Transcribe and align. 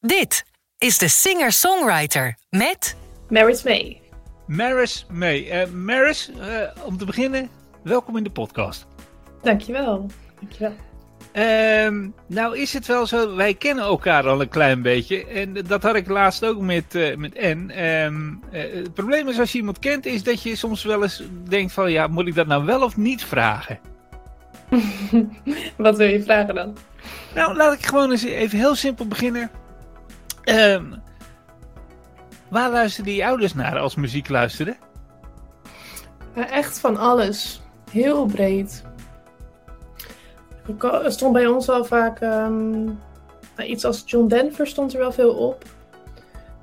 Dit 0.00 0.44
is 0.78 0.98
de 0.98 1.08
singer-songwriter 1.08 2.36
met 2.50 2.96
Maris 3.28 3.62
May. 3.62 4.00
Maris 4.46 5.06
May. 5.10 5.62
Uh, 5.62 5.70
Maris, 5.70 6.30
uh, 6.38 6.84
om 6.84 6.98
te 6.98 7.04
beginnen, 7.04 7.48
welkom 7.82 8.16
in 8.16 8.22
de 8.22 8.30
podcast. 8.30 8.86
Dankjewel. 9.42 10.06
Dankjewel. 10.40 10.72
Um, 11.86 12.14
nou 12.26 12.58
is 12.58 12.72
het 12.72 12.86
wel 12.86 13.06
zo, 13.06 13.36
wij 13.36 13.54
kennen 13.54 13.84
elkaar 13.84 14.28
al 14.28 14.40
een 14.40 14.48
klein 14.48 14.82
beetje. 14.82 15.26
En 15.26 15.52
dat 15.52 15.82
had 15.82 15.94
ik 15.94 16.08
laatst 16.08 16.44
ook 16.44 16.60
met, 16.60 16.94
uh, 16.94 17.16
met 17.16 17.34
N. 17.34 17.72
Um, 17.84 18.42
het 18.50 18.94
probleem 18.94 19.28
is 19.28 19.38
als 19.38 19.52
je 19.52 19.58
iemand 19.58 19.78
kent, 19.78 20.06
is 20.06 20.22
dat 20.22 20.42
je 20.42 20.56
soms 20.56 20.84
wel 20.84 21.02
eens 21.02 21.22
denkt 21.48 21.72
van... 21.72 21.90
Ja, 21.90 22.06
moet 22.06 22.26
ik 22.26 22.34
dat 22.34 22.46
nou 22.46 22.64
wel 22.64 22.82
of 22.82 22.96
niet 22.96 23.24
vragen? 23.24 23.78
Wat 25.76 25.96
wil 25.96 26.08
je 26.08 26.22
vragen 26.22 26.54
dan? 26.54 26.76
Nou, 27.34 27.56
laat 27.56 27.74
ik 27.74 27.86
gewoon 27.86 28.10
eens 28.10 28.24
even 28.24 28.58
heel 28.58 28.74
simpel 28.74 29.06
beginnen. 29.06 29.50
Um, 30.48 31.02
waar 32.48 32.70
luisterden 32.70 33.14
je 33.14 33.26
ouders 33.26 33.54
naar 33.54 33.78
als 33.78 33.94
muziek 33.94 34.28
luisterden? 34.28 34.76
Ja, 36.34 36.50
echt 36.50 36.78
van 36.78 36.96
alles. 36.96 37.62
Heel 37.90 38.26
breed. 38.26 38.82
Er 40.80 41.12
stond 41.12 41.32
bij 41.32 41.46
ons 41.46 41.66
wel 41.66 41.84
vaak 41.84 42.20
um, 42.20 42.98
iets 43.58 43.84
als 43.84 44.02
John 44.06 44.26
Denver 44.26 44.66
stond 44.66 44.92
er 44.92 44.98
wel 44.98 45.12
veel 45.12 45.34
op. 45.34 45.64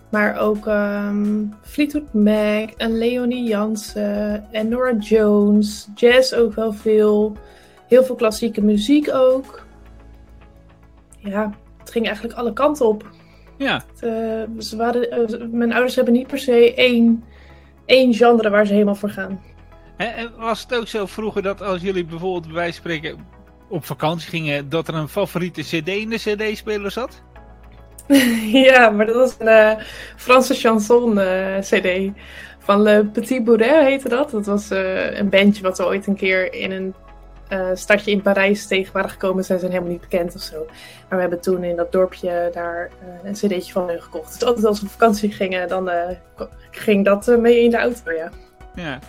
Maar 0.09 0.37
ook 0.37 0.65
um, 0.65 1.53
Fleetwood 1.61 2.13
Mac 2.13 2.69
en 2.77 2.97
Leonie 2.97 3.43
Jansen 3.43 4.47
en 4.51 4.67
Nora 4.67 4.93
Jones. 4.93 5.87
Jazz 5.95 6.33
ook 6.33 6.53
wel 6.53 6.73
veel. 6.73 7.37
Heel 7.87 8.03
veel 8.03 8.15
klassieke 8.15 8.61
muziek 8.61 9.13
ook. 9.13 9.65
Ja, 11.17 11.53
het 11.77 11.91
ging 11.91 12.05
eigenlijk 12.05 12.37
alle 12.37 12.53
kanten 12.53 12.87
op. 12.87 13.09
Ja. 13.57 13.83
Uh, 14.03 14.59
ze 14.59 14.75
waren, 14.77 15.31
uh, 15.31 15.47
mijn 15.51 15.73
ouders 15.73 15.95
hebben 15.95 16.13
niet 16.13 16.27
per 16.27 16.39
se 16.39 16.73
één, 16.73 17.23
één 17.85 18.13
genre 18.13 18.49
waar 18.49 18.65
ze 18.65 18.73
helemaal 18.73 18.95
voor 18.95 19.09
gaan. 19.09 19.41
En, 19.97 20.15
en 20.15 20.31
was 20.37 20.61
het 20.61 20.75
ook 20.75 20.87
zo 20.87 21.05
vroeger 21.05 21.41
dat 21.41 21.61
als 21.61 21.81
jullie 21.81 22.05
bijvoorbeeld 22.05 22.45
bij 22.45 22.53
wijze 22.53 22.73
spreken 22.73 23.17
op 23.69 23.85
vakantie 23.85 24.29
gingen, 24.29 24.69
dat 24.69 24.87
er 24.87 24.93
een 24.93 25.07
favoriete 25.07 25.61
cd 25.61 25.87
in 25.87 26.09
de 26.09 26.15
cd-speler 26.15 26.91
zat? 26.91 27.21
ja, 28.67 28.89
maar 28.89 29.05
dat 29.05 29.15
was 29.15 29.35
een 29.39 29.47
uh, 29.47 29.83
Franse 30.15 30.53
chanson 30.53 31.19
cd. 31.59 32.11
Van 32.59 32.81
Le 32.81 33.05
Petit 33.05 33.43
Bourret 33.43 33.85
heette 33.85 34.09
dat. 34.09 34.31
Dat 34.31 34.45
was 34.45 34.69
een 34.69 35.29
bandje 35.29 35.61
wat 35.61 35.77
we 35.77 35.85
ooit 35.85 36.07
een 36.07 36.15
keer 36.15 36.53
in 36.53 36.71
een 36.71 36.93
uh, 37.49 37.67
stadje 37.73 38.11
in 38.11 38.21
Parijs 38.21 38.67
tegen 38.67 38.93
waren 38.93 39.09
gekomen. 39.09 39.43
Zij 39.43 39.57
zijn 39.57 39.71
helemaal 39.71 39.91
niet 39.91 40.01
bekend 40.01 40.35
of 40.35 40.41
zo. 40.41 40.65
Maar 41.09 41.17
we 41.17 41.19
hebben 41.19 41.41
toen 41.41 41.63
in 41.63 41.75
dat 41.75 41.91
dorpje 41.91 42.49
daar 42.53 42.89
uh, 43.03 43.29
een 43.29 43.33
cd'tje 43.33 43.71
van 43.71 43.87
hun 43.87 44.01
gekocht. 44.01 44.33
Dus 44.33 44.47
altijd 44.47 44.65
als 44.65 44.79
we 44.79 44.85
op 44.85 44.91
vakantie 44.91 45.31
gingen, 45.31 45.67
dan 45.67 45.89
uh, 45.89 45.95
ging 46.71 47.05
dat 47.05 47.27
mee 47.39 47.63
in 47.63 47.69
de 47.69 47.77
auto, 47.77 48.11
ja. 48.11 48.29
Ja. 48.75 48.99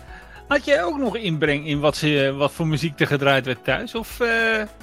Had 0.47 0.65
jij 0.65 0.83
ook 0.83 0.97
nog 0.97 1.17
inbreng 1.17 1.67
in 1.67 1.79
wat, 1.79 1.95
ze, 1.95 2.33
wat 2.37 2.51
voor 2.51 2.67
muziek 2.67 2.99
er 2.99 3.07
gedraaid 3.07 3.45
werd 3.45 3.63
thuis? 3.63 3.95
Of 3.95 4.17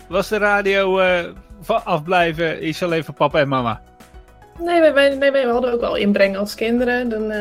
was 0.08 0.28
de 0.28 0.38
radio 0.38 1.00
afblijven, 1.66 2.60
is 2.60 2.82
alleen 2.82 3.04
voor 3.04 3.14
papa 3.14 3.38
en 3.38 3.48
mama? 3.48 3.80
Nee, 4.58 4.80
wij, 4.80 4.94
wij, 4.94 5.14
nee, 5.14 5.30
wij 5.30 5.44
hadden 5.44 5.72
ook 5.72 5.80
wel 5.80 5.96
inbreng 5.96 6.36
als 6.36 6.54
kinderen. 6.54 7.08
Dan 7.08 7.32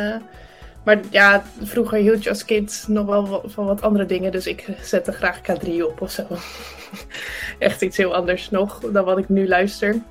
maar 0.84 1.00
ja, 1.10 1.44
vroeger 1.62 1.98
hield 1.98 2.24
je 2.24 2.30
als 2.30 2.46
kind 2.46 2.86
nog 2.88 3.06
wel 3.06 3.44
van 3.46 3.66
wat 3.66 3.82
andere 3.82 4.06
dingen. 4.06 4.32
Dus 4.32 4.48
ik 4.48 4.68
zette 4.82 5.12
graag 5.12 5.40
K3 5.42 5.70
op 5.88 6.02
of 6.02 6.12
zo. 6.12 6.24
Echt 7.60 7.82
iets 7.82 7.98
heel 7.98 8.16
anders 8.16 8.50
nog 8.50 8.80
dan 8.80 9.06
wat 9.06 9.18
ik 9.18 9.30
nu 9.30 9.48
luister. 9.48 10.02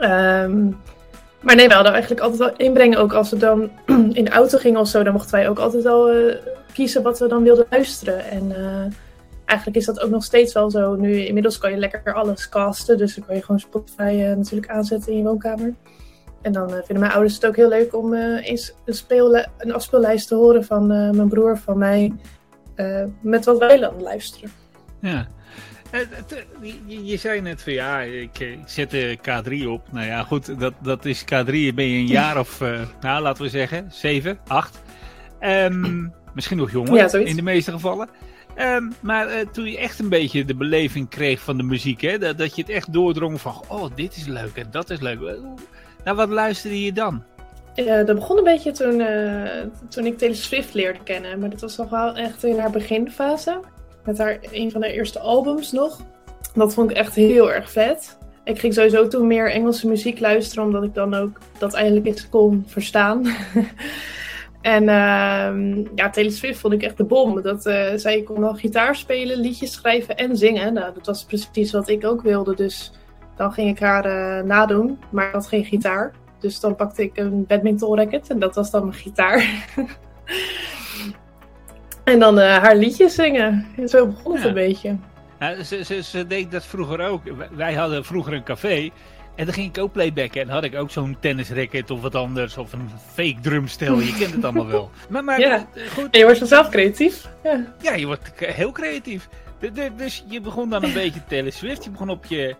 Um, 0.00 0.80
maar 1.40 1.56
nee, 1.56 1.68
we 1.68 1.74
hadden 1.74 1.92
eigenlijk 1.92 2.22
altijd 2.22 2.40
wel 2.40 2.56
inbrengen. 2.66 2.98
Ook 2.98 3.12
als 3.12 3.30
we 3.30 3.36
dan 3.36 3.70
in 4.18 4.24
de 4.24 4.30
auto 4.30 4.58
gingen 4.58 4.80
of 4.80 4.88
zo, 4.88 5.02
dan 5.02 5.12
mochten 5.12 5.32
wij 5.34 5.48
ook 5.48 5.58
altijd 5.58 5.82
wel 5.82 6.14
uh, 6.14 6.34
kiezen 6.72 7.02
wat 7.02 7.18
we 7.18 7.28
dan 7.28 7.42
wilden 7.42 7.66
luisteren. 7.70 8.24
En 8.24 8.50
uh, 8.50 8.94
eigenlijk 9.44 9.78
is 9.78 9.86
dat 9.86 10.00
ook 10.00 10.10
nog 10.10 10.24
steeds 10.24 10.52
wel 10.52 10.70
zo. 10.70 10.94
Nu, 10.94 11.24
inmiddels 11.24 11.58
kan 11.58 11.70
je 11.70 11.76
lekker 11.76 12.14
alles 12.14 12.48
casten. 12.48 12.98
Dus 12.98 13.14
dan 13.14 13.26
kan 13.26 13.34
je 13.34 13.42
gewoon 13.42 13.60
Spotify 13.60 14.16
uh, 14.18 14.36
natuurlijk 14.36 14.72
aanzetten 14.72 15.12
in 15.12 15.18
je 15.18 15.24
woonkamer. 15.24 15.74
En 16.42 16.52
dan 16.52 16.68
uh, 16.68 16.74
vinden 16.74 16.98
mijn 16.98 17.12
ouders 17.12 17.34
het 17.34 17.46
ook 17.46 17.56
heel 17.56 17.68
leuk 17.68 17.96
om 17.96 18.12
uh, 18.12 18.46
eens 18.48 18.74
een, 18.84 18.94
speelle, 18.94 19.48
een 19.58 19.72
afspeellijst 19.72 20.28
te 20.28 20.34
horen 20.34 20.64
van 20.64 20.92
uh, 20.92 21.10
mijn 21.10 21.28
broer, 21.28 21.58
van 21.58 21.78
mij, 21.78 22.12
met 23.20 23.44
wat 23.44 23.58
wij 23.58 23.78
dan 23.78 24.02
luisteren. 24.02 24.50
Ja. 25.00 25.26
Je, 26.86 27.16
zei 27.16 27.40
net 27.40 27.62
van 27.62 27.72
ja, 27.72 28.00
ik, 28.00 28.56
zet 28.64 28.90
de 28.90 29.18
K3 29.18 29.68
op. 29.68 29.92
Nou 29.92 30.06
ja, 30.06 30.22
goed, 30.22 30.60
dat, 30.60 30.72
dat 30.82 31.04
is 31.04 31.22
K3. 31.22 31.74
Ben 31.74 31.88
je 31.88 31.98
een 31.98 32.06
jaar 32.06 32.38
of, 32.38 32.60
nou 33.00 33.22
laten 33.22 33.42
we 33.42 33.48
zeggen, 33.48 33.86
7, 33.90 34.38
8. 34.46 34.82
Um, 35.40 36.12
misschien 36.34 36.56
nog 36.56 36.70
jonger 36.70 36.94
ja, 36.94 37.18
in 37.18 37.36
de 37.36 37.42
meeste 37.42 37.70
gevallen. 37.70 38.08
Um, 38.58 38.92
maar 39.00 39.50
toen 39.50 39.64
je 39.64 39.78
echt 39.78 39.98
een 39.98 40.08
beetje 40.08 40.44
de 40.44 40.54
beleving 40.54 41.08
kreeg 41.08 41.40
van 41.40 41.56
de 41.56 41.62
muziek, 41.62 42.00
hè, 42.00 42.18
dat, 42.18 42.38
dat 42.38 42.56
je 42.56 42.62
het 42.62 42.70
echt 42.70 42.92
doordrong 42.92 43.40
van, 43.40 43.62
oh, 43.68 43.90
dit 43.94 44.16
is 44.16 44.26
leuk 44.26 44.56
en 44.56 44.66
dat 44.70 44.90
is 44.90 45.00
leuk. 45.00 45.18
Nou, 46.04 46.16
wat 46.16 46.28
luisterde 46.28 46.84
je 46.84 46.92
dan? 46.92 47.22
Dat 47.74 48.14
begon 48.14 48.38
een 48.38 48.44
beetje 48.44 48.72
toen, 48.72 49.00
uh, 49.00 49.64
toen 49.88 50.06
ik 50.06 50.18
Taylor 50.18 50.36
Swift 50.36 50.74
leerde 50.74 51.02
kennen. 51.04 51.38
Maar 51.38 51.50
dat 51.50 51.60
was 51.60 51.76
nog 51.76 51.90
wel 51.90 52.14
echt 52.14 52.44
in 52.44 52.58
haar 52.58 52.70
beginfase. 52.70 53.60
Met 54.04 54.18
haar 54.18 54.38
een 54.50 54.70
van 54.70 54.82
haar 54.82 54.90
eerste 54.90 55.18
albums 55.18 55.72
nog. 55.72 56.00
Dat 56.54 56.74
vond 56.74 56.90
ik 56.90 56.96
echt 56.96 57.14
heel 57.14 57.52
erg 57.52 57.70
vet. 57.70 58.18
Ik 58.44 58.58
ging 58.58 58.74
sowieso 58.74 59.08
toen 59.08 59.26
meer 59.26 59.50
Engelse 59.50 59.88
muziek 59.88 60.20
luisteren, 60.20 60.64
omdat 60.64 60.82
ik 60.82 60.94
dan 60.94 61.14
ook 61.14 61.38
dat 61.58 61.74
eindelijk 61.74 62.06
eens 62.06 62.28
kon 62.28 62.64
verstaan. 62.66 63.26
en 64.60 64.82
uh, 64.82 65.84
ja, 65.94 66.10
Taylor 66.10 66.32
Swift 66.32 66.60
vond 66.60 66.74
ik 66.74 66.82
echt 66.82 66.96
de 66.96 67.04
bom. 67.04 67.42
Dat, 67.42 67.66
uh, 67.66 67.86
zij 67.94 68.22
kon 68.22 68.40
wel 68.40 68.54
gitaar 68.54 68.96
spelen, 68.96 69.38
liedjes 69.38 69.72
schrijven 69.72 70.16
en 70.16 70.36
zingen. 70.36 70.72
Nou, 70.72 70.94
dat 70.94 71.06
was 71.06 71.24
precies 71.24 71.72
wat 71.72 71.88
ik 71.88 72.04
ook 72.04 72.22
wilde. 72.22 72.54
Dus 72.54 72.92
dan 73.36 73.52
ging 73.52 73.68
ik 73.70 73.78
haar 73.78 74.06
uh, 74.06 74.44
nadoen, 74.44 74.98
maar 75.10 75.26
ik 75.26 75.32
had 75.32 75.46
geen 75.46 75.64
gitaar. 75.64 76.12
Dus 76.40 76.60
dan 76.60 76.76
pakte 76.76 77.02
ik 77.02 77.16
een 77.16 77.46
badminton 77.46 77.96
racket 77.96 78.30
en 78.30 78.38
dat 78.38 78.54
was 78.54 78.70
dan 78.70 78.82
mijn 78.82 78.98
gitaar. 78.98 79.66
en 82.04 82.18
dan 82.18 82.38
uh, 82.38 82.56
haar 82.56 82.76
liedjes 82.76 83.14
zingen. 83.14 83.66
En 83.76 83.88
zo 83.88 84.06
begon 84.06 84.32
het 84.32 84.42
ja. 84.42 84.48
een 84.48 84.54
beetje. 84.54 84.96
Ja, 85.38 85.62
ze, 85.62 85.84
ze, 85.84 86.02
ze 86.02 86.26
deed 86.26 86.50
dat 86.50 86.64
vroeger 86.64 87.00
ook. 87.00 87.22
Wij 87.50 87.74
hadden 87.74 88.04
vroeger 88.04 88.32
een 88.32 88.44
café. 88.44 88.90
En 89.34 89.44
dan 89.44 89.54
ging 89.54 89.68
ik 89.68 89.82
ook 89.82 89.92
playbacken. 89.92 90.40
En 90.40 90.46
dan 90.46 90.54
had 90.54 90.64
ik 90.64 90.74
ook 90.74 90.90
zo'n 90.90 91.16
tennisracket 91.20 91.90
of 91.90 92.00
wat 92.00 92.14
anders. 92.14 92.58
Of 92.58 92.72
een 92.72 92.90
fake 93.12 93.40
drumstel. 93.40 93.98
Je 93.98 94.16
kent 94.18 94.34
het 94.34 94.44
allemaal 94.44 94.66
wel. 94.66 94.90
Maar, 95.08 95.24
maar 95.24 95.40
ja. 95.40 95.66
goed. 95.90 96.08
En 96.10 96.18
je 96.18 96.24
wordt 96.24 96.38
vanzelf 96.38 96.68
creatief. 96.68 97.28
Ja, 97.42 97.64
ja 97.80 97.94
je 97.94 98.06
wordt 98.06 98.32
heel 98.36 98.72
creatief. 98.72 99.28
Dus 99.96 100.24
je 100.28 100.40
begon 100.40 100.70
dan 100.70 100.84
een 100.84 100.92
beetje 101.02 101.24
Taylor 101.24 101.52
Swift. 101.52 101.84
Je 101.84 101.90
begon 101.90 102.10
op 102.10 102.24
je 102.24 102.56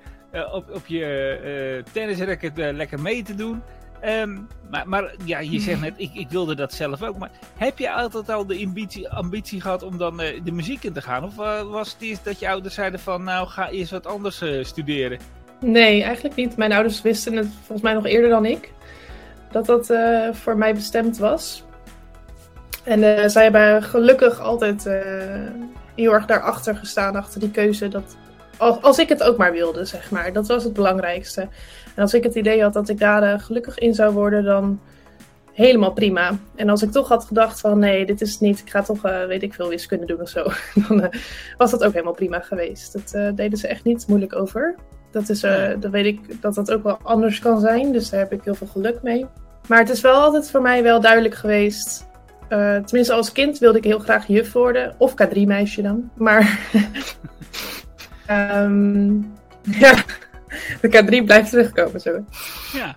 op, 0.52 0.70
op 0.74 0.86
je 0.86 1.82
uh, 1.84 1.92
tennisracket 1.92 2.58
uh, 2.58 2.72
lekker 2.72 3.00
mee 3.00 3.22
te 3.22 3.34
doen. 3.34 3.62
Um, 4.04 4.48
maar, 4.70 4.88
maar 4.88 5.14
ja, 5.24 5.38
je 5.38 5.60
zegt 5.60 5.80
net, 5.80 5.94
ik, 5.96 6.14
ik 6.14 6.28
wilde 6.28 6.54
dat 6.54 6.72
zelf 6.72 7.02
ook. 7.02 7.18
Maar 7.18 7.30
heb 7.56 7.78
je 7.78 7.92
altijd 7.92 8.30
al 8.30 8.46
de 8.46 8.62
ambitie, 8.66 9.08
ambitie 9.08 9.60
gehad 9.60 9.82
om 9.82 9.98
dan 9.98 10.16
de 10.16 10.52
muziek 10.52 10.84
in 10.84 10.92
te 10.92 11.02
gaan? 11.02 11.24
Of 11.24 11.34
was 11.70 11.92
het 11.92 12.02
eerst 12.02 12.24
dat 12.24 12.38
je 12.38 12.48
ouders 12.48 12.74
zeiden 12.74 13.00
van, 13.00 13.24
nou 13.24 13.48
ga 13.48 13.70
eerst 13.70 13.90
wat 13.90 14.06
anders 14.06 14.42
studeren? 14.62 15.18
Nee, 15.60 16.02
eigenlijk 16.02 16.34
niet. 16.34 16.56
Mijn 16.56 16.72
ouders 16.72 17.02
wisten 17.02 17.36
het 17.36 17.48
volgens 17.56 17.80
mij 17.80 17.92
nog 17.92 18.06
eerder 18.06 18.30
dan 18.30 18.44
ik. 18.44 18.72
Dat 19.50 19.66
dat 19.66 19.92
voor 20.32 20.56
mij 20.56 20.74
bestemd 20.74 21.18
was. 21.18 21.64
En 22.84 23.30
zij 23.30 23.42
hebben 23.42 23.82
gelukkig 23.82 24.40
altijd 24.40 24.84
heel 25.94 26.12
erg 26.12 26.26
daarachter 26.26 26.76
gestaan, 26.76 27.16
achter 27.16 27.40
die 27.40 27.50
keuze. 27.50 27.88
Dat 27.88 28.16
als, 28.62 28.82
als 28.82 28.98
ik 28.98 29.08
het 29.08 29.22
ook 29.22 29.36
maar 29.36 29.52
wilde, 29.52 29.84
zeg 29.84 30.10
maar. 30.10 30.32
Dat 30.32 30.46
was 30.46 30.64
het 30.64 30.72
belangrijkste. 30.72 31.40
En 31.94 32.02
als 32.02 32.14
ik 32.14 32.22
het 32.22 32.34
idee 32.34 32.62
had 32.62 32.72
dat 32.72 32.88
ik 32.88 32.98
daar 32.98 33.22
uh, 33.22 33.40
gelukkig 33.40 33.78
in 33.78 33.94
zou 33.94 34.12
worden, 34.12 34.44
dan 34.44 34.80
helemaal 35.52 35.92
prima. 35.92 36.38
En 36.54 36.68
als 36.68 36.82
ik 36.82 36.90
toch 36.90 37.08
had 37.08 37.24
gedacht 37.24 37.60
van 37.60 37.78
nee, 37.78 38.06
dit 38.06 38.20
is 38.20 38.32
het 38.32 38.40
niet, 38.40 38.58
ik 38.58 38.70
ga 38.70 38.82
toch, 38.82 39.06
uh, 39.06 39.24
weet 39.24 39.42
ik 39.42 39.54
veel, 39.54 39.68
wiskunde 39.68 40.06
doen 40.06 40.20
of 40.20 40.28
zo. 40.28 40.42
dan 40.88 41.00
uh, 41.00 41.06
was 41.56 41.70
dat 41.70 41.84
ook 41.84 41.92
helemaal 41.92 42.12
prima 42.12 42.40
geweest. 42.40 42.92
Dat 42.92 43.36
deden 43.36 43.58
ze 43.58 43.68
echt 43.68 43.84
niet 43.84 44.06
moeilijk 44.06 44.34
over. 44.34 44.74
Dat 45.10 45.28
is, 45.28 45.40
dan 45.80 45.90
weet 45.90 46.06
ik 46.06 46.42
dat 46.42 46.54
dat 46.54 46.72
ook 46.72 46.82
wel 46.82 46.98
anders 47.02 47.38
kan 47.38 47.60
zijn, 47.60 47.92
dus 47.92 48.10
daar 48.10 48.20
heb 48.20 48.32
ik 48.32 48.44
heel 48.44 48.54
veel 48.54 48.66
geluk 48.66 49.02
mee. 49.02 49.26
Maar 49.68 49.78
het 49.78 49.90
is 49.90 50.00
wel 50.00 50.14
altijd 50.14 50.50
voor 50.50 50.62
mij 50.62 50.82
wel 50.82 51.00
duidelijk 51.00 51.34
geweest. 51.34 52.06
tenminste, 52.48 53.12
als 53.12 53.32
kind 53.32 53.58
wilde 53.58 53.78
ik 53.78 53.84
heel 53.84 53.98
graag 53.98 54.26
juf 54.26 54.52
worden. 54.52 54.94
Of 54.98 55.12
K3-meisje 55.12 55.82
dan. 55.82 56.10
Maar 56.14 56.58
Um, 58.32 59.32
ja, 59.84 59.94
de 60.80 60.88
K3 60.88 61.24
blijft 61.24 61.50
terugkomen 61.50 62.00
zo. 62.00 62.24
Ja. 62.72 62.94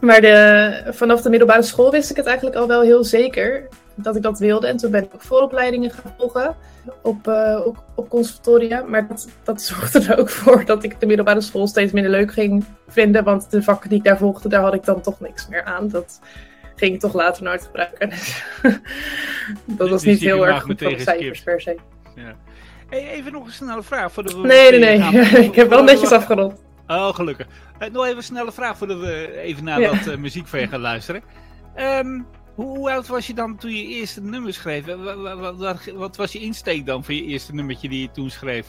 Maar 0.00 0.20
de, 0.20 0.82
vanaf 0.90 1.22
de 1.22 1.30
middelbare 1.30 1.62
school 1.62 1.90
wist 1.90 2.10
ik 2.10 2.16
het 2.16 2.26
eigenlijk 2.26 2.56
al 2.56 2.66
wel 2.66 2.82
heel 2.82 3.04
zeker. 3.04 3.68
dat 3.94 4.16
ik 4.16 4.22
dat 4.22 4.38
wilde. 4.38 4.66
En 4.66 4.76
toen 4.76 4.90
ben 4.90 5.02
ik 5.02 5.14
ook 5.14 5.22
vooropleidingen 5.22 5.90
gaan 5.90 6.14
volgen 6.18 6.56
op, 7.02 7.28
uh, 7.28 7.60
op, 7.64 7.84
op 7.94 8.08
conservatoria. 8.08 8.82
Maar 8.82 9.08
dat, 9.08 9.28
dat 9.42 9.62
zorgde 9.62 10.00
er 10.00 10.18
ook 10.18 10.30
voor 10.30 10.64
dat 10.64 10.84
ik 10.84 11.00
de 11.00 11.06
middelbare 11.06 11.40
school 11.40 11.66
steeds 11.66 11.92
minder 11.92 12.12
leuk 12.12 12.32
ging 12.32 12.64
vinden. 12.88 13.24
Want 13.24 13.50
de 13.50 13.62
vakken 13.62 13.88
die 13.88 13.98
ik 13.98 14.04
daar 14.04 14.18
volgde, 14.18 14.48
daar 14.48 14.62
had 14.62 14.74
ik 14.74 14.84
dan 14.84 15.00
toch 15.00 15.20
niks 15.20 15.48
meer 15.48 15.64
aan. 15.64 15.88
Dat 15.88 16.20
ging 16.76 16.94
ik 16.94 17.00
toch 17.00 17.14
later 17.14 17.42
nooit 17.42 17.62
gebruiken. 17.62 18.10
dat 19.78 19.88
was 19.88 20.02
niet 20.02 20.20
heel 20.20 20.46
erg 20.46 20.62
goed 20.62 20.82
voor 20.82 20.90
de 20.90 21.00
cijfers 21.00 21.42
per 21.42 21.60
se. 21.60 21.76
Ja. 22.14 22.34
Hey, 22.92 23.10
even 23.10 23.32
nog 23.32 23.46
een 23.46 23.52
snelle 23.52 23.82
vraag. 23.82 24.12
Voor 24.12 24.22
de, 24.22 24.36
nee, 24.36 24.78
nee, 24.78 24.98
nee. 24.98 25.20
ik 25.48 25.54
heb 25.54 25.68
wel 25.68 25.82
netjes 25.82 26.12
afgerond. 26.12 26.62
Oh, 26.86 27.14
gelukkig. 27.14 27.46
Uh, 27.80 27.88
nog 27.90 28.04
even 28.04 28.16
een 28.16 28.22
snelle 28.22 28.52
vraag 28.52 28.76
voordat 28.78 28.98
we 28.98 29.38
even 29.38 29.64
naar 29.64 29.80
dat 29.80 30.06
uh, 30.06 30.16
muziek 30.16 30.46
van 30.46 30.60
je 30.60 30.68
gaan 30.68 30.80
luisteren. 30.80 31.22
Um, 31.76 32.26
hoe 32.54 32.90
oud 32.90 33.06
was 33.06 33.26
je 33.26 33.34
dan 33.34 33.56
toen 33.56 33.70
je 33.70 33.86
eerste 33.86 34.20
nummer 34.20 34.54
schreef? 34.54 34.84
Wat, 34.84 35.56
wat, 35.56 35.76
wat, 35.94 36.16
was 36.16 36.32
je 36.32 36.38
insteek 36.38 36.86
dan 36.86 37.04
voor 37.04 37.14
je 37.14 37.24
eerste 37.24 37.54
nummertje 37.54 37.88
die 37.88 38.00
je 38.00 38.10
toen 38.10 38.30
schreef? 38.30 38.66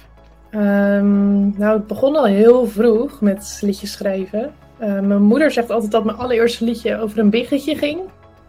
Um, 0.51 1.57
nou, 1.57 1.77
het 1.77 1.87
begon 1.87 2.15
al 2.15 2.25
heel 2.25 2.67
vroeg 2.67 3.21
met 3.21 3.57
liedjes 3.61 3.91
schrijven. 3.91 4.53
Uh, 4.81 4.99
mijn 4.99 5.21
moeder 5.21 5.51
zegt 5.51 5.69
altijd 5.69 5.91
dat 5.91 6.03
mijn 6.03 6.17
allereerste 6.17 6.63
liedje 6.63 6.99
over 6.99 7.19
een 7.19 7.29
biggetje 7.29 7.75
ging. 7.75 7.99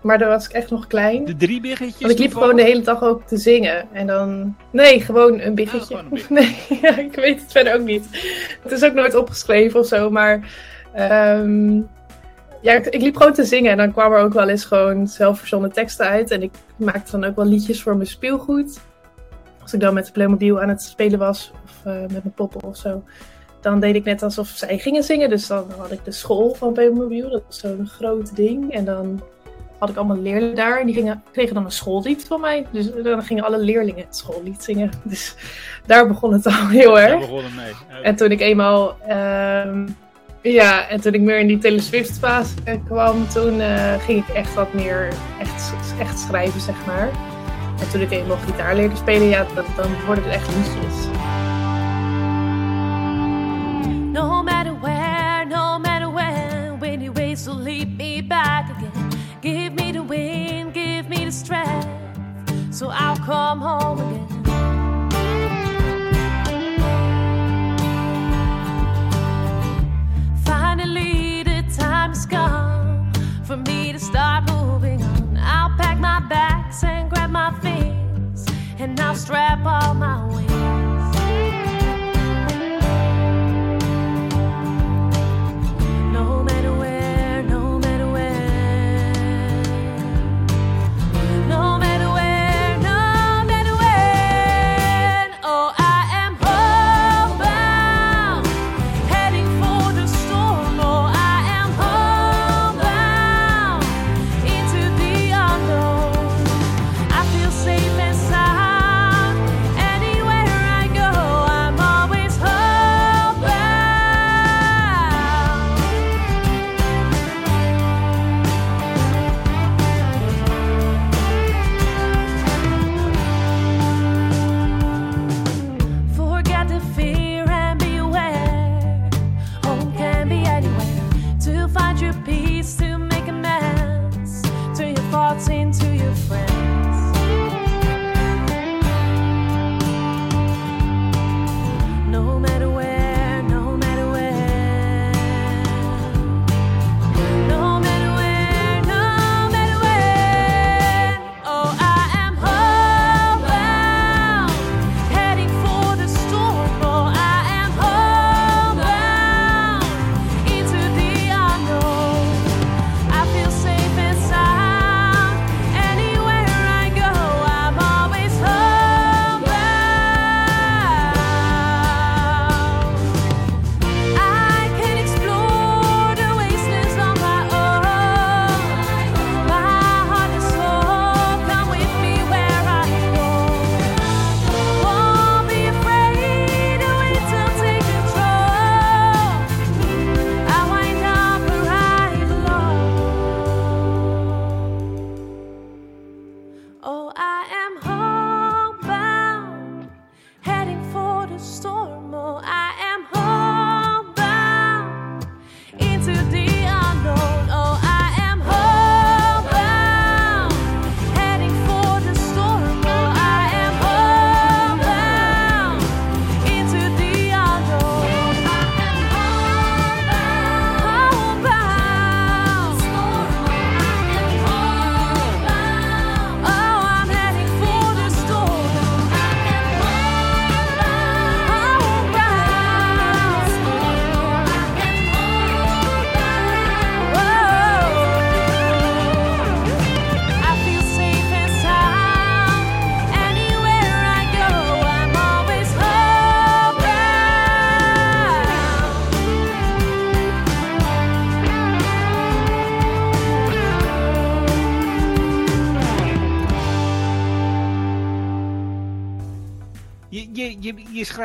Maar 0.04 0.18
dan 0.18 0.28
was 0.28 0.44
ik 0.44 0.52
echt 0.52 0.70
nog 0.70 0.86
klein. 0.86 1.24
De 1.24 1.36
drie 1.36 1.60
biggetjes? 1.60 2.00
Want 2.00 2.12
ik 2.12 2.18
liep 2.18 2.32
gewoon 2.32 2.56
de 2.56 2.62
hele 2.62 2.82
dag 2.82 3.02
ook 3.02 3.26
te 3.26 3.36
zingen. 3.36 3.88
En 3.92 4.06
dan... 4.06 4.56
Nee, 4.70 5.00
gewoon 5.00 5.40
een 5.40 5.54
biggetje. 5.54 5.94
Oh, 5.94 6.28
nee, 6.28 6.56
ja, 6.82 6.96
ik 6.98 7.14
weet 7.14 7.40
het 7.40 7.52
verder 7.52 7.74
ook 7.74 7.84
niet. 7.84 8.04
Het 8.62 8.72
is 8.72 8.84
ook 8.84 8.92
nooit 8.92 9.14
opgeschreven 9.14 9.80
of 9.80 9.86
zo, 9.86 10.10
maar... 10.10 10.48
Um, 10.98 11.88
ja, 12.60 12.72
ik, 12.72 13.02
liep 13.02 13.16
gewoon 13.16 13.32
te 13.32 13.44
zingen 13.44 13.70
en 13.70 13.76
dan 13.76 13.92
kwamen 13.92 14.18
er 14.18 14.24
ook 14.24 14.32
wel 14.32 14.48
eens 14.48 14.64
gewoon 14.64 15.08
zelfverzonnen 15.08 15.72
teksten 15.72 16.06
uit. 16.06 16.30
En 16.30 16.42
ik 16.42 16.52
maakte 16.76 17.10
dan 17.10 17.24
ook 17.24 17.36
wel 17.36 17.46
liedjes 17.46 17.82
voor 17.82 17.96
mijn 17.96 18.08
speelgoed. 18.08 18.80
Als 19.62 19.72
ik 19.72 19.80
dan 19.80 19.94
met 19.94 20.06
de 20.06 20.12
Playmobil 20.12 20.60
aan 20.60 20.68
het 20.68 20.82
spelen 20.82 21.18
was, 21.18 21.52
of 21.64 21.86
uh, 21.86 22.00
met 22.00 22.10
mijn 22.10 22.32
poppen 22.34 22.62
of 22.62 22.76
zo. 22.76 23.02
Dan 23.60 23.80
deed 23.80 23.94
ik 23.94 24.04
net 24.04 24.22
alsof 24.22 24.48
zij 24.48 24.78
gingen 24.78 25.02
zingen. 25.02 25.30
Dus 25.30 25.46
dan 25.46 25.64
had 25.76 25.90
ik 25.90 26.04
de 26.04 26.12
school 26.12 26.54
van 26.54 26.72
Playmobil, 26.72 27.30
dat 27.30 27.42
was 27.46 27.58
zo'n 27.58 27.86
groot 27.86 28.36
ding. 28.36 28.72
En 28.72 28.84
dan 28.84 29.22
had 29.84 29.92
ik 29.92 29.96
allemaal 29.96 30.22
leerlingen 30.22 30.54
daar 30.54 30.80
en 30.80 30.86
die 30.86 30.94
gingen, 30.94 31.22
kregen 31.32 31.54
dan 31.54 31.64
een 31.64 31.70
schoollied 31.70 32.24
van 32.24 32.40
mij. 32.40 32.66
Dus 32.70 32.90
dan 33.02 33.22
gingen 33.22 33.44
alle 33.44 33.58
leerlingen 33.58 34.04
het 34.04 34.16
schoollied 34.16 34.62
zingen. 34.62 34.90
Dus 35.02 35.34
daar 35.86 36.08
begon 36.08 36.32
het 36.32 36.46
al 36.46 36.68
heel 36.68 37.00
erg. 37.00 37.10
Daar 37.10 37.18
begon 37.18 37.44
het 37.44 37.54
mee. 37.54 38.02
En 38.02 38.16
toen 38.16 38.30
ik 38.30 38.40
eenmaal... 38.40 38.96
Uh, 39.08 39.86
ja, 40.42 40.88
en 40.88 41.00
toen 41.00 41.12
ik 41.12 41.20
meer 41.20 41.38
in 41.38 41.46
die 41.46 41.58
Taylor 41.58 41.80
Swift 41.80 42.18
fase 42.18 42.54
kwam, 42.84 43.28
toen 43.28 43.60
uh, 43.60 43.94
ging 43.98 44.26
ik 44.26 44.34
echt 44.34 44.54
wat 44.54 44.72
meer 44.72 45.08
echt, 45.40 45.74
echt 45.98 46.18
schrijven, 46.18 46.60
zeg 46.60 46.86
maar. 46.86 47.08
En 47.80 47.90
toen 47.90 48.00
ik 48.00 48.10
eenmaal 48.10 48.36
gitaar 48.36 48.74
leerde 48.74 48.96
spelen, 48.96 49.28
ja, 49.28 49.46
dan, 49.54 49.64
dan 49.76 49.90
worden 50.06 50.24
het 50.24 50.32
echt 50.32 50.48
liedjes. 50.48 51.06
No 54.12 54.42
matter 54.42 54.80
where, 54.80 55.44
no 55.44 55.78
matter 55.78 56.12
when, 56.12 56.78
when 56.78 57.00
you 57.00 57.12
ways 57.12 57.44
to 57.44 57.52
lead 57.52 57.88
me 57.96 58.24
back 58.28 58.70
again. 58.76 58.83
Give 60.14 60.22
me 60.22 60.28
the 60.28 60.54
wind, 60.54 60.74
give 60.74 61.08
me 61.08 61.24
the 61.24 61.32
strength, 61.32 61.88
so 62.72 62.88
I'll 62.88 63.16
come 63.16 63.60
home 63.60 63.98
again. 63.98 64.28
finally 70.44 71.42
the 71.42 71.64
time's 71.76 72.26
come 72.26 73.12
for 73.44 73.56
me 73.56 73.92
to 73.92 73.98
start 73.98 74.48
moving 74.52 75.02
on. 75.02 75.36
I'll 75.36 75.76
pack 75.76 75.98
my 75.98 76.20
bags 76.20 76.84
and 76.84 77.10
grab 77.10 77.30
my 77.30 77.50
things, 77.60 78.46
and 78.78 78.98
I'll 79.00 79.16
strap 79.16 79.66
all 79.66 79.94
my 79.94 80.23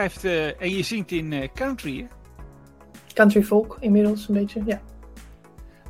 schrijft 0.07 0.23
eh, 0.23 0.61
en 0.61 0.69
je 0.69 0.83
zingt 0.83 1.11
in 1.11 1.33
eh, 1.33 1.47
country, 1.53 1.97
hè? 1.97 2.07
Country 3.13 3.43
folk 3.43 3.77
inmiddels 3.79 4.27
een 4.27 4.33
beetje, 4.33 4.61
ja. 4.65 4.81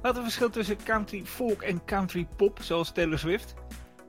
Wat 0.02 0.12
is 0.12 0.18
het 0.18 0.24
verschil 0.24 0.50
tussen 0.50 0.78
country 0.84 1.22
folk 1.26 1.62
en 1.62 1.82
country 1.86 2.28
pop, 2.36 2.60
zoals 2.62 2.92
Taylor 2.92 3.20
Swift? 3.20 3.54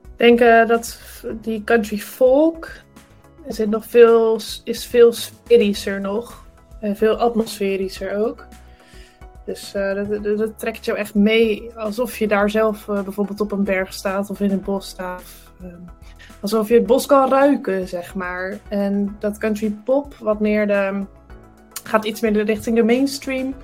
Ik 0.01 0.17
denk 0.17 0.39
eh, 0.39 0.67
dat 0.67 0.99
die 1.41 1.63
country 1.63 1.97
folk 1.97 2.83
er 3.47 3.53
zit 3.53 3.69
nog 3.69 3.85
veel, 3.85 4.39
is 4.63 4.85
veel 4.85 5.13
nog. 5.99 6.45
En 6.79 6.95
veel 6.95 7.15
atmosferischer 7.17 8.15
ook. 8.15 8.47
Dus 9.45 9.71
dat, 9.71 10.23
dat, 10.23 10.37
dat 10.37 10.59
trekt 10.59 10.85
jou 10.85 10.97
echt 10.97 11.15
mee 11.15 11.71
alsof 11.75 12.17
je 12.17 12.27
daar 12.27 12.49
zelf 12.49 12.85
bijvoorbeeld 12.85 13.41
op 13.41 13.51
een 13.51 13.63
berg 13.63 13.93
staat 13.93 14.29
of 14.29 14.39
in 14.39 14.51
een 14.51 14.61
bos 14.61 14.87
staat. 14.87 15.21
Of, 15.21 15.51
ehm, 15.61 15.81
alsof 16.41 16.67
je 16.67 16.73
het 16.73 16.85
bos 16.85 17.05
kan 17.05 17.29
ruiken, 17.29 17.87
zeg 17.87 18.15
maar. 18.15 18.57
En 18.67 19.15
dat 19.19 19.37
country 19.37 19.69
pop 19.83 20.15
wat 20.19 20.39
meer 20.39 20.67
de, 20.67 21.05
gaat 21.83 22.05
iets 22.05 22.21
meer 22.21 22.43
richting 22.43 22.75
de 22.75 22.83
mainstream. 22.83 23.55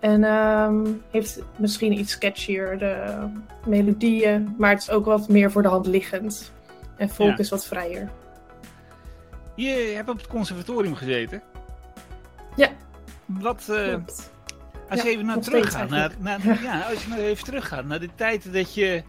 En 0.00 0.24
ehm, 0.24 0.86
heeft 1.10 1.42
misschien 1.56 1.92
iets 1.98 2.18
catchier 2.18 2.78
de 2.78 3.26
melodieën, 3.66 4.54
maar 4.58 4.70
het 4.70 4.80
is 4.82 4.90
ook 4.90 5.04
wat 5.04 5.28
meer 5.28 5.50
voor 5.50 5.62
de 5.62 5.68
hand 5.68 5.86
liggend. 5.86 6.52
En 6.96 7.08
folk 7.08 7.30
Ja. 7.30 7.38
is 7.38 7.48
wat 7.50 7.66
vrijer. 7.66 8.10
Je 9.54 9.92
hebt 9.96 10.08
op 10.08 10.16
het 10.16 10.26
conservatorium 10.26 10.94
gezeten. 10.94 11.42
Ja. 12.56 12.68
Wat, 13.26 13.68
eh, 13.68 13.94
als 14.88 15.02
je 15.02 15.08
Ja, 15.08 15.14
even 15.14 15.26
naar 15.26 15.38
teruggaat, 15.40 15.90
naar, 15.90 16.62
ja, 16.62 16.80
als 16.80 17.02
je 17.02 17.08
maar 17.08 17.18
even 17.18 17.44
teruggaat 17.44 17.84
naar 17.84 18.00
de 18.00 18.08
tijd 18.14 18.52
dat 18.52 18.74
je 18.74 19.02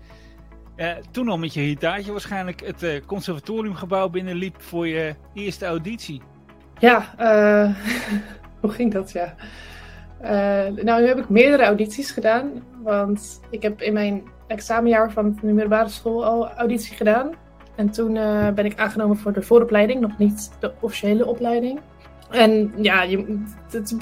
eh, 0.79 0.91
toen 1.11 1.29
al 1.29 1.37
met 1.37 1.53
je 1.53 1.61
gitaartje 1.61 2.11
waarschijnlijk 2.11 2.65
het 2.65 2.83
eh, 2.83 3.01
conservatoriumgebouw 3.05 4.09
binnenliep 4.09 4.61
voor 4.61 4.87
je 4.87 5.15
eerste 5.33 5.65
auditie. 5.65 6.21
Ja, 6.77 7.13
eh, 7.17 7.75
hoe 8.61 8.71
ging 8.71 8.93
dat? 8.93 9.11
Ja. 9.11 9.35
Nou, 10.83 11.01
nu 11.01 11.07
heb 11.07 11.17
ik 11.17 11.29
meerdere 11.29 11.63
audities 11.63 12.11
gedaan. 12.11 12.51
Want 12.83 13.39
ik 13.49 13.61
heb 13.61 13.81
in 13.81 13.93
mijn 13.93 14.23
examenjaar 14.47 15.11
van 15.11 15.39
de 15.41 15.47
middelbare 15.47 15.89
school 15.89 16.25
al 16.25 16.49
auditie 16.49 16.95
gedaan. 16.95 17.31
En 17.75 17.89
toen 17.89 18.13
ben 18.55 18.65
ik 18.65 18.79
aangenomen 18.79 19.17
voor 19.17 19.33
de 19.33 19.41
vooropleiding, 19.41 20.01
nog 20.01 20.17
niet 20.17 20.51
de 20.59 20.73
officiële 20.79 21.25
opleiding. 21.25 21.79
En 22.29 22.73
ja, 22.77 23.05
het, 23.71 23.95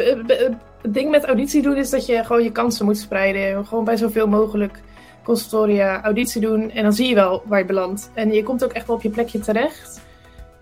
het 0.82 0.94
ding 0.94 1.10
met 1.10 1.26
auditie 1.26 1.62
doen 1.62 1.76
is 1.76 1.90
dat 1.90 2.06
je 2.06 2.24
gewoon 2.24 2.44
je 2.44 2.52
kansen 2.52 2.86
moet 2.86 2.98
spreiden. 2.98 3.66
Gewoon 3.66 3.84
bij 3.84 3.98
zoveel 3.98 4.28
mogelijk 4.28 4.82
consultoria 5.28 6.04
auditie 6.04 6.42
doen. 6.42 6.72
En 6.72 6.84
dan 6.84 6.94
zie 6.94 7.08
je 7.08 7.16
wel 7.16 7.44
waar 7.46 7.60
je 7.60 7.66
belandt. 7.66 8.12
En 8.14 8.34
je 8.34 8.44
komt 8.44 8.64
ook 8.64 8.72
echt 8.72 8.88
wel 8.88 8.96
op 8.96 9.02
je 9.02 9.10
plekje 9.10 9.40
terecht. 9.40 10.02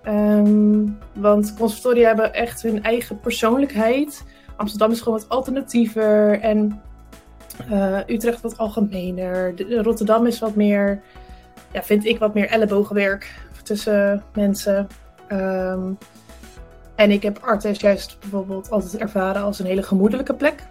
Ehm, 0.03 0.87
want 1.13 1.53
conservatoria 1.57 2.07
hebben 2.07 2.33
echt 2.33 2.61
hun 2.61 2.83
eigen 2.83 3.19
persoonlijkheid. 3.19 4.23
Amsterdam 4.55 4.91
is 4.91 5.01
gewoon 5.01 5.19
wat 5.19 5.29
alternatiever 5.29 6.39
en 6.39 6.81
eh, 7.69 7.99
Utrecht 8.07 8.41
wat 8.41 8.57
algemener. 8.57 9.53
Rotterdam 9.81 10.25
is 10.25 10.39
wat 10.39 10.55
meer, 10.55 11.01
ja, 11.71 11.83
vind 11.83 12.05
ik 12.05 12.19
wat 12.19 12.33
meer 12.33 12.47
ellebogenwerk 12.47 13.33
tussen 13.63 14.23
mensen. 14.33 14.87
Ehm, 15.27 15.93
en 16.95 17.11
ik 17.11 17.23
heb 17.23 17.39
Artes 17.41 17.79
juist 17.79 18.17
bijvoorbeeld 18.19 18.69
altijd 18.69 18.97
ervaren 18.97 19.41
als 19.41 19.59
een 19.59 19.65
hele 19.65 19.83
gemoedelijke 19.83 20.33
plek. 20.33 20.63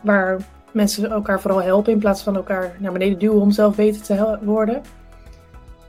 Waar 0.00 0.40
mensen 0.72 1.10
elkaar 1.10 1.40
vooral 1.40 1.62
helpen 1.62 1.92
in 1.92 1.98
plaats 1.98 2.22
van 2.22 2.36
elkaar 2.36 2.76
naar 2.78 2.92
beneden 2.92 3.18
duwen 3.18 3.40
om 3.40 3.50
zelf 3.50 3.76
beter 3.76 4.02
te 4.02 4.38
worden. 4.42 4.82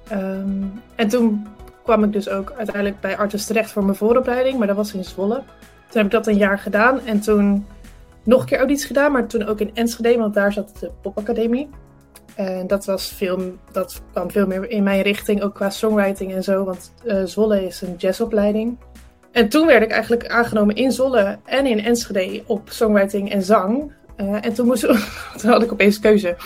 Ehm, 0.07 0.63
en 0.95 1.07
toen 1.07 1.47
kwam 1.83 2.03
ik 2.03 2.13
dus 2.13 2.29
ook 2.29 2.53
uiteindelijk 2.57 2.99
bij 2.99 3.17
Artes 3.17 3.45
terecht 3.45 3.71
voor 3.71 3.83
mijn 3.83 3.97
vooropleiding, 3.97 4.57
maar 4.57 4.67
dat 4.67 4.75
was 4.75 4.93
in 4.93 5.03
Zwolle. 5.03 5.35
Toen 5.35 6.01
heb 6.01 6.05
ik 6.05 6.11
dat 6.11 6.27
een 6.27 6.37
jaar 6.37 6.59
gedaan 6.59 6.99
en 7.05 7.19
toen 7.19 7.65
nog 8.23 8.41
een 8.41 8.47
keer 8.47 8.57
auditie 8.57 8.87
gedaan, 8.87 9.11
maar 9.11 9.27
toen 9.27 9.45
ook 9.45 9.59
in 9.59 9.71
Enschede, 9.73 10.17
want 10.17 10.33
daar 10.33 10.53
zat 10.53 10.71
de 10.79 10.91
popacademie. 11.01 11.69
En 12.35 12.67
dat, 12.67 12.85
was 12.85 13.07
veel, 13.07 13.41
dat 13.71 14.01
kwam 14.11 14.31
veel 14.31 14.47
meer 14.47 14.69
in 14.69 14.83
mijn 14.83 15.01
richting, 15.01 15.41
ook 15.41 15.55
qua 15.55 15.69
songwriting 15.69 16.33
en 16.33 16.43
zo, 16.43 16.63
want 16.63 16.93
eh, 17.05 17.23
Zwolle 17.23 17.65
is 17.65 17.81
een 17.81 17.95
jazzopleiding. 17.97 18.77
En 19.31 19.49
toen 19.49 19.65
werd 19.65 19.83
ik 19.83 19.91
eigenlijk 19.91 20.27
aangenomen 20.27 20.75
in 20.75 20.91
Zwolle 20.91 21.37
en 21.45 21.65
in 21.65 21.79
Enschede 21.79 22.43
op 22.45 22.69
songwriting 22.69 23.31
en 23.31 23.43
zang. 23.43 23.91
Eh, 24.19 24.45
en 24.45 24.53
toen, 24.53 24.65
moest, 24.65 24.81
toen 25.39 25.49
had 25.49 25.63
ik 25.63 25.71
opeens 25.71 25.99
keuze. 25.99 26.37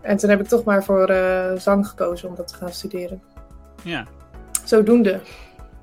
En 0.00 0.16
toen 0.16 0.30
heb 0.30 0.40
ik 0.40 0.46
toch 0.46 0.64
maar 0.64 0.84
voor 0.84 1.08
eh, 1.08 1.58
zang 1.58 1.88
gekozen 1.88 2.28
om 2.28 2.34
dat 2.34 2.48
te 2.48 2.54
gaan 2.54 2.72
studeren. 2.72 3.22
Ja. 3.82 4.06
Zodoende. 4.64 5.20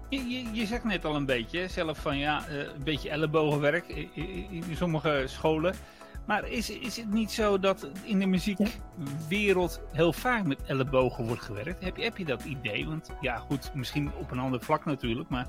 Je, 0.09 0.27
je, 0.27 0.45
je 0.51 0.65
zegt 0.65 0.83
net 0.83 1.05
al 1.05 1.15
een 1.15 1.25
beetje 1.25 1.67
zelf 1.67 1.97
van 1.97 2.17
ja, 2.17 2.47
eh, 2.47 2.57
een 2.57 2.83
beetje 2.83 3.09
ellebogenwerk 3.09 3.87
in, 3.87 4.09
in, 4.49 4.63
sommige 4.75 5.23
scholen. 5.25 5.73
Maar 6.25 6.49
is, 6.49 6.69
is 6.69 6.97
het 6.97 7.11
niet 7.11 7.31
zo 7.31 7.59
dat 7.59 7.89
in 8.03 8.19
de 8.19 8.25
muziekwereld 8.25 9.81
heel 9.91 10.13
vaak 10.13 10.45
met 10.45 10.59
ellebogen 10.67 11.27
wordt 11.27 11.41
gewerkt? 11.41 11.83
Heb 11.83 11.97
je, 11.97 12.03
heb 12.03 12.17
je 12.17 12.25
dat 12.25 12.43
idee? 12.43 12.87
Want 12.87 13.09
ja, 13.21 13.35
goed, 13.35 13.71
misschien 13.73 14.11
op 14.19 14.31
een 14.31 14.39
ander 14.39 14.61
vlak 14.61 14.85
natuurlijk, 14.85 15.29
maar 15.29 15.47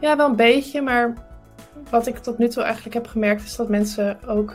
Ja, 0.00 0.16
wel 0.16 0.28
een 0.28 0.36
beetje, 0.36 0.82
maar 0.82 1.29
wat 1.90 2.06
ik 2.06 2.18
tot 2.18 2.38
nu 2.38 2.48
toe 2.48 2.62
eigenlijk 2.62 2.94
heb 2.94 3.06
gemerkt 3.06 3.42
is 3.42 3.56
dat 3.56 3.68
mensen 3.68 4.18
ook 4.26 4.54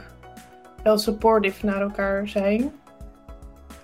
wel 0.83 0.97
supportive 0.97 1.65
naar 1.65 1.81
elkaar 1.81 2.27
zijn. 2.27 2.71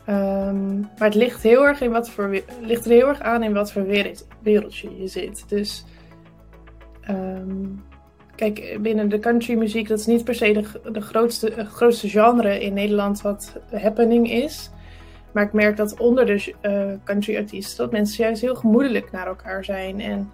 Ehm, 0.05 0.79
maar 0.79 1.07
het 1.07 1.15
ligt 1.15 1.43
heel 1.43 1.67
erg 1.67 1.81
in 1.81 1.91
wat 1.91 2.09
voor 2.09 2.41
ligt 2.61 2.85
er 2.85 2.91
heel 2.91 3.07
erg 3.07 3.19
aan 3.19 3.43
in 3.43 3.53
wat 3.53 3.71
voor 3.71 3.85
wereld, 3.85 4.27
wereldje 4.39 4.97
je 4.97 5.07
zit. 5.07 5.49
Dus 5.49 5.85
ehm, 7.01 7.65
kijk, 8.35 8.77
binnen 8.81 9.09
de 9.09 9.19
countrymuziek, 9.19 9.87
dat 9.87 9.99
is 9.99 10.05
niet 10.05 10.23
per 10.23 10.35
se 10.35 10.65
de, 10.91 11.01
grootste, 11.01 11.53
eh, 11.53 11.67
grootste 11.67 12.09
genre 12.09 12.59
in 12.59 12.73
Nederland 12.73 13.21
wat 13.21 13.59
happening 13.71 14.31
is. 14.31 14.71
Maar 15.33 15.43
ik 15.43 15.53
merk 15.53 15.77
dat 15.77 15.99
onder 15.99 16.25
de 16.25 16.53
eh 16.61 16.91
country 17.03 17.37
artiesten 17.37 17.77
dat 17.77 17.91
mensen 17.91 18.23
juist 18.23 18.41
heel 18.41 18.55
gemoedelijk 18.55 19.11
naar 19.11 19.27
elkaar 19.27 19.65
zijn 19.65 19.99
en 19.99 20.31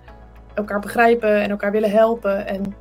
elkaar 0.54 0.80
begrijpen 0.80 1.42
en 1.42 1.50
elkaar 1.50 1.72
willen 1.72 1.92
helpen. 1.92 2.48
En 2.48 2.76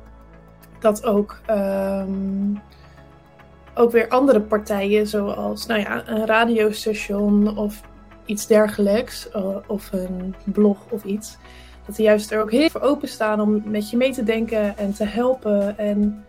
dat 0.79 1.05
ook, 1.05 1.39
ehm, 1.45 2.55
ook 3.75 3.91
weer 3.91 4.07
andere 4.07 4.41
partijen, 4.41 5.07
zoals 5.07 5.65
nou 5.65 5.79
ja, 5.79 6.07
een 6.07 6.25
radiostation 6.25 7.57
of 7.57 7.81
iets 8.25 8.47
dergelijks, 8.47 9.29
of 9.67 9.91
een 9.91 10.35
blog 10.43 10.77
of 10.89 11.03
iets, 11.03 11.37
dat 11.85 11.95
die 11.95 12.05
juist 12.05 12.31
er 12.31 12.41
ook 12.41 12.51
heel 12.51 12.69
voor 12.69 12.81
openstaan 12.81 13.41
om 13.41 13.61
met 13.65 13.89
je 13.89 13.97
mee 13.97 14.11
te 14.11 14.23
denken 14.23 14.77
en 14.77 14.93
te 14.93 15.03
helpen. 15.03 15.77
En 15.77 16.25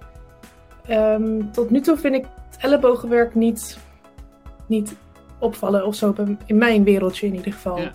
ehm, 0.87 1.50
tot 1.52 1.71
nu 1.71 1.81
toe 1.81 1.97
vind 1.97 2.14
ik 2.14 2.26
het 2.50 2.61
ellebogenwerk 2.61 3.35
niet, 3.35 3.78
niet 4.67 4.97
opvallen 5.38 5.87
of 5.87 5.95
zo, 5.95 6.14
in 6.47 6.59
mijn 6.59 6.85
wereldje 6.85 7.26
in 7.26 7.35
ieder 7.35 7.52
geval. 7.52 7.78
Ja. 7.78 7.93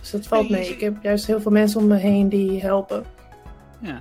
Dus 0.00 0.10
dat 0.10 0.26
valt 0.26 0.50
mee. 0.50 0.68
Ik 0.68 0.80
heb 0.80 0.96
juist 1.02 1.26
heel 1.26 1.40
veel 1.40 1.50
mensen 1.50 1.80
om 1.80 1.86
me 1.86 1.96
heen 1.96 2.28
die 2.28 2.60
helpen. 2.60 3.04
ja. 3.80 3.98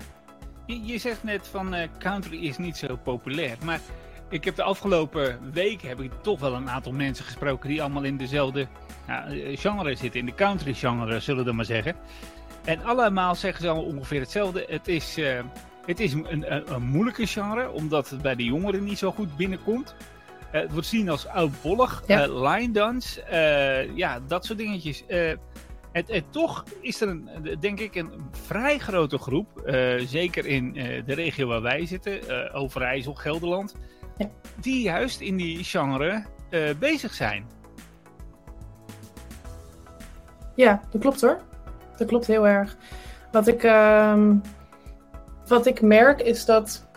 Je, 0.65 0.85
je 0.85 0.97
zegt 0.97 1.23
net 1.23 1.47
van 1.47 1.73
eh, 1.73 1.87
country 1.99 2.45
is 2.45 2.57
niet 2.57 2.77
zo 2.77 2.95
populair, 3.03 3.57
maar 3.63 3.79
ik 4.29 4.43
heb 4.45 4.55
de 4.55 4.63
afgelopen 4.63 5.39
weken 5.53 5.87
heb 5.87 6.01
ik 6.01 6.11
toch 6.21 6.39
wel 6.39 6.53
een 6.53 6.69
aantal 6.69 6.91
mensen 6.91 7.25
gesproken 7.25 7.69
die 7.69 7.81
allemaal 7.81 8.03
in 8.03 8.17
dezelfde 8.17 8.67
ja, 9.07 9.25
eh, 9.25 9.57
genre 9.57 9.95
zitten, 9.95 10.19
in 10.19 10.25
de 10.25 10.35
country 10.35 10.73
genre 10.73 11.19
zullen 11.19 11.45
we 11.45 11.51
maar 11.51 11.65
zeggen. 11.65 11.95
En 12.65 12.83
allemaal 12.83 13.35
zeggen 13.35 13.61
ze 13.63 13.69
al 13.69 13.83
ongeveer 13.83 14.19
hetzelfde. 14.19 14.65
Het 14.69 14.87
is, 14.87 15.17
eh, 15.17 15.39
het 15.85 15.99
is 15.99 16.13
een, 16.13 16.25
een, 16.53 16.73
een 16.73 16.83
moeilijke 16.83 17.27
genre, 17.27 17.71
omdat 17.71 18.09
het 18.09 18.21
bij 18.21 18.35
de 18.35 18.43
jongeren 18.43 18.83
niet 18.83 18.97
zo 18.97 19.11
goed 19.11 19.35
binnenkomt. 19.37 19.95
Het 20.51 20.71
wordt 20.71 20.87
zien 20.87 21.09
als 21.09 21.27
oudbollig, 21.27 22.03
Ja. 22.07 22.27
line 22.27 22.71
dance, 22.71 23.23
ja, 23.95 24.19
dat 24.27 24.45
soort 24.45 24.57
dingetjes. 24.57 25.03
Eh, 25.93 26.01
het, 26.01 26.11
het, 26.11 26.23
toch 26.31 26.63
is 26.81 27.01
er, 27.01 27.07
een, 27.07 27.29
denk 27.59 27.79
ik, 27.79 27.95
een 27.95 28.11
vrij 28.31 28.77
grote 28.77 29.17
groep, 29.17 29.57
eh, 29.59 29.99
zeker 30.07 30.45
in 30.45 30.75
eh, 30.75 31.05
de 31.05 31.13
regio 31.13 31.47
waar 31.47 31.61
wij 31.61 31.85
zitten, 31.85 32.29
eh, 32.29 32.55
Overijssel, 32.61 33.13
Gelderland, 33.13 33.75
Ja. 34.17 34.29
die 34.55 34.81
juist 34.81 35.19
in 35.21 35.35
die 35.37 35.63
genre 35.63 36.23
eh, 36.49 36.69
bezig 36.79 37.13
zijn. 37.13 37.45
Ja, 40.55 40.81
dat 40.91 41.01
klopt 41.01 41.21
hoor. 41.21 41.41
Dat 41.97 42.07
klopt 42.07 42.27
heel 42.27 42.47
erg. 42.47 42.77
Wat 43.31 43.47
ik, 43.47 43.63
ehm, 43.63 44.35
wat 45.47 45.65
ik 45.65 45.81
merk 45.81 46.21
is 46.21 46.45
dat 46.45 46.87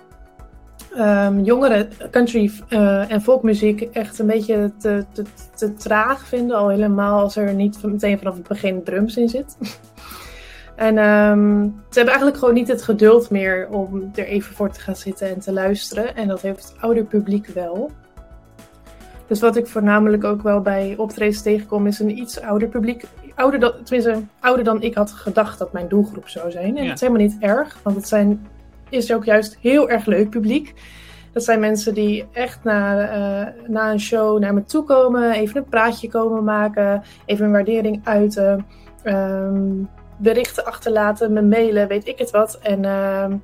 ehm, 0.97 1.41
jongeren 1.41 1.89
country 2.11 2.51
eh, 2.69 3.11
en 3.11 3.23
folkmuziek 3.23 3.81
echt 3.81 4.19
een 4.19 4.27
beetje 4.27 4.73
te, 4.79 5.05
te, 5.13 5.25
te 5.55 5.75
traag 5.75 6.27
vinden. 6.27 6.57
Al 6.57 6.69
helemaal 6.69 7.21
als 7.21 7.37
er 7.37 7.55
niet 7.55 7.83
meteen 7.83 8.19
vanaf 8.19 8.35
het 8.35 8.49
begin 8.49 8.83
drums 8.83 9.17
in 9.17 9.29
zit. 9.29 9.57
en 10.77 10.99
ehm, 10.99 11.63
ze 11.65 11.97
hebben 11.99 12.15
eigenlijk 12.15 12.37
gewoon 12.39 12.55
niet 12.55 12.69
het 12.69 12.83
geduld 12.83 13.31
meer 13.31 13.69
om 13.71 14.11
er 14.15 14.27
even 14.27 14.55
voor 14.55 14.71
te 14.71 14.81
gaan 14.81 14.97
zitten 14.97 15.29
en 15.29 15.41
te 15.41 15.53
luisteren. 15.53 16.17
En 16.17 16.29
dat 16.29 16.41
heeft 16.41 16.69
het 16.69 16.75
ouder 16.81 17.05
publiek 17.05 17.47
wel. 17.47 17.91
Dus 19.27 19.41
wat 19.41 19.57
ik 19.57 19.67
voornamelijk 19.67 20.25
ook 20.25 20.43
wel 20.43 20.61
bij 20.61 20.95
optredens 20.97 21.43
tegenkom, 21.43 21.87
is 21.87 21.99
een 21.99 22.19
iets 22.19 22.41
ouder 22.41 22.69
publiek. 22.69 23.05
ouder 23.35 23.61
dan, 23.61 23.73
tenminste, 23.85 24.23
ouder 24.41 24.65
dan 24.65 24.83
ik 24.83 24.95
had 24.95 25.11
gedacht 25.13 25.59
dat 25.59 25.73
mijn 25.73 25.89
doelgroep 25.89 26.29
zou 26.29 26.51
zijn. 26.51 26.77
En 26.77 26.83
Ja. 26.83 26.89
dat 26.89 26.95
is 26.95 27.01
helemaal 27.01 27.23
niet 27.23 27.37
erg, 27.41 27.79
want 27.83 27.97
het 27.97 28.09
zijn, 28.09 28.47
is 28.91 29.13
ook 29.13 29.25
juist 29.25 29.59
heel 29.61 29.89
erg 29.89 30.07
leuk 30.07 30.31
publiek. 30.31 30.75
Dat 31.33 31.45
zijn 31.45 31.61
mensen 31.61 31.95
die 31.95 32.27
echt 32.33 32.65
na, 32.65 33.01
eh, 33.09 33.53
na 33.67 33.91
een 33.91 34.01
show 34.01 34.39
naar 34.39 34.55
me 34.55 34.65
toe 34.65 34.85
komen, 34.85 35.33
even 35.33 35.57
een 35.57 35.69
praatje 35.69 36.09
komen 36.09 36.45
maken, 36.45 37.03
even 37.27 37.45
een 37.45 37.53
waardering 37.53 38.01
uiten, 38.05 38.67
ehm, 39.03 39.63
berichten 40.17 40.65
achterlaten, 40.65 41.33
me 41.33 41.43
mailen, 41.43 41.89
weet 41.89 42.07
ik 42.07 42.19
het 42.19 42.31
wat. 42.31 42.59
En 42.63 42.85
ehm, 42.85 43.37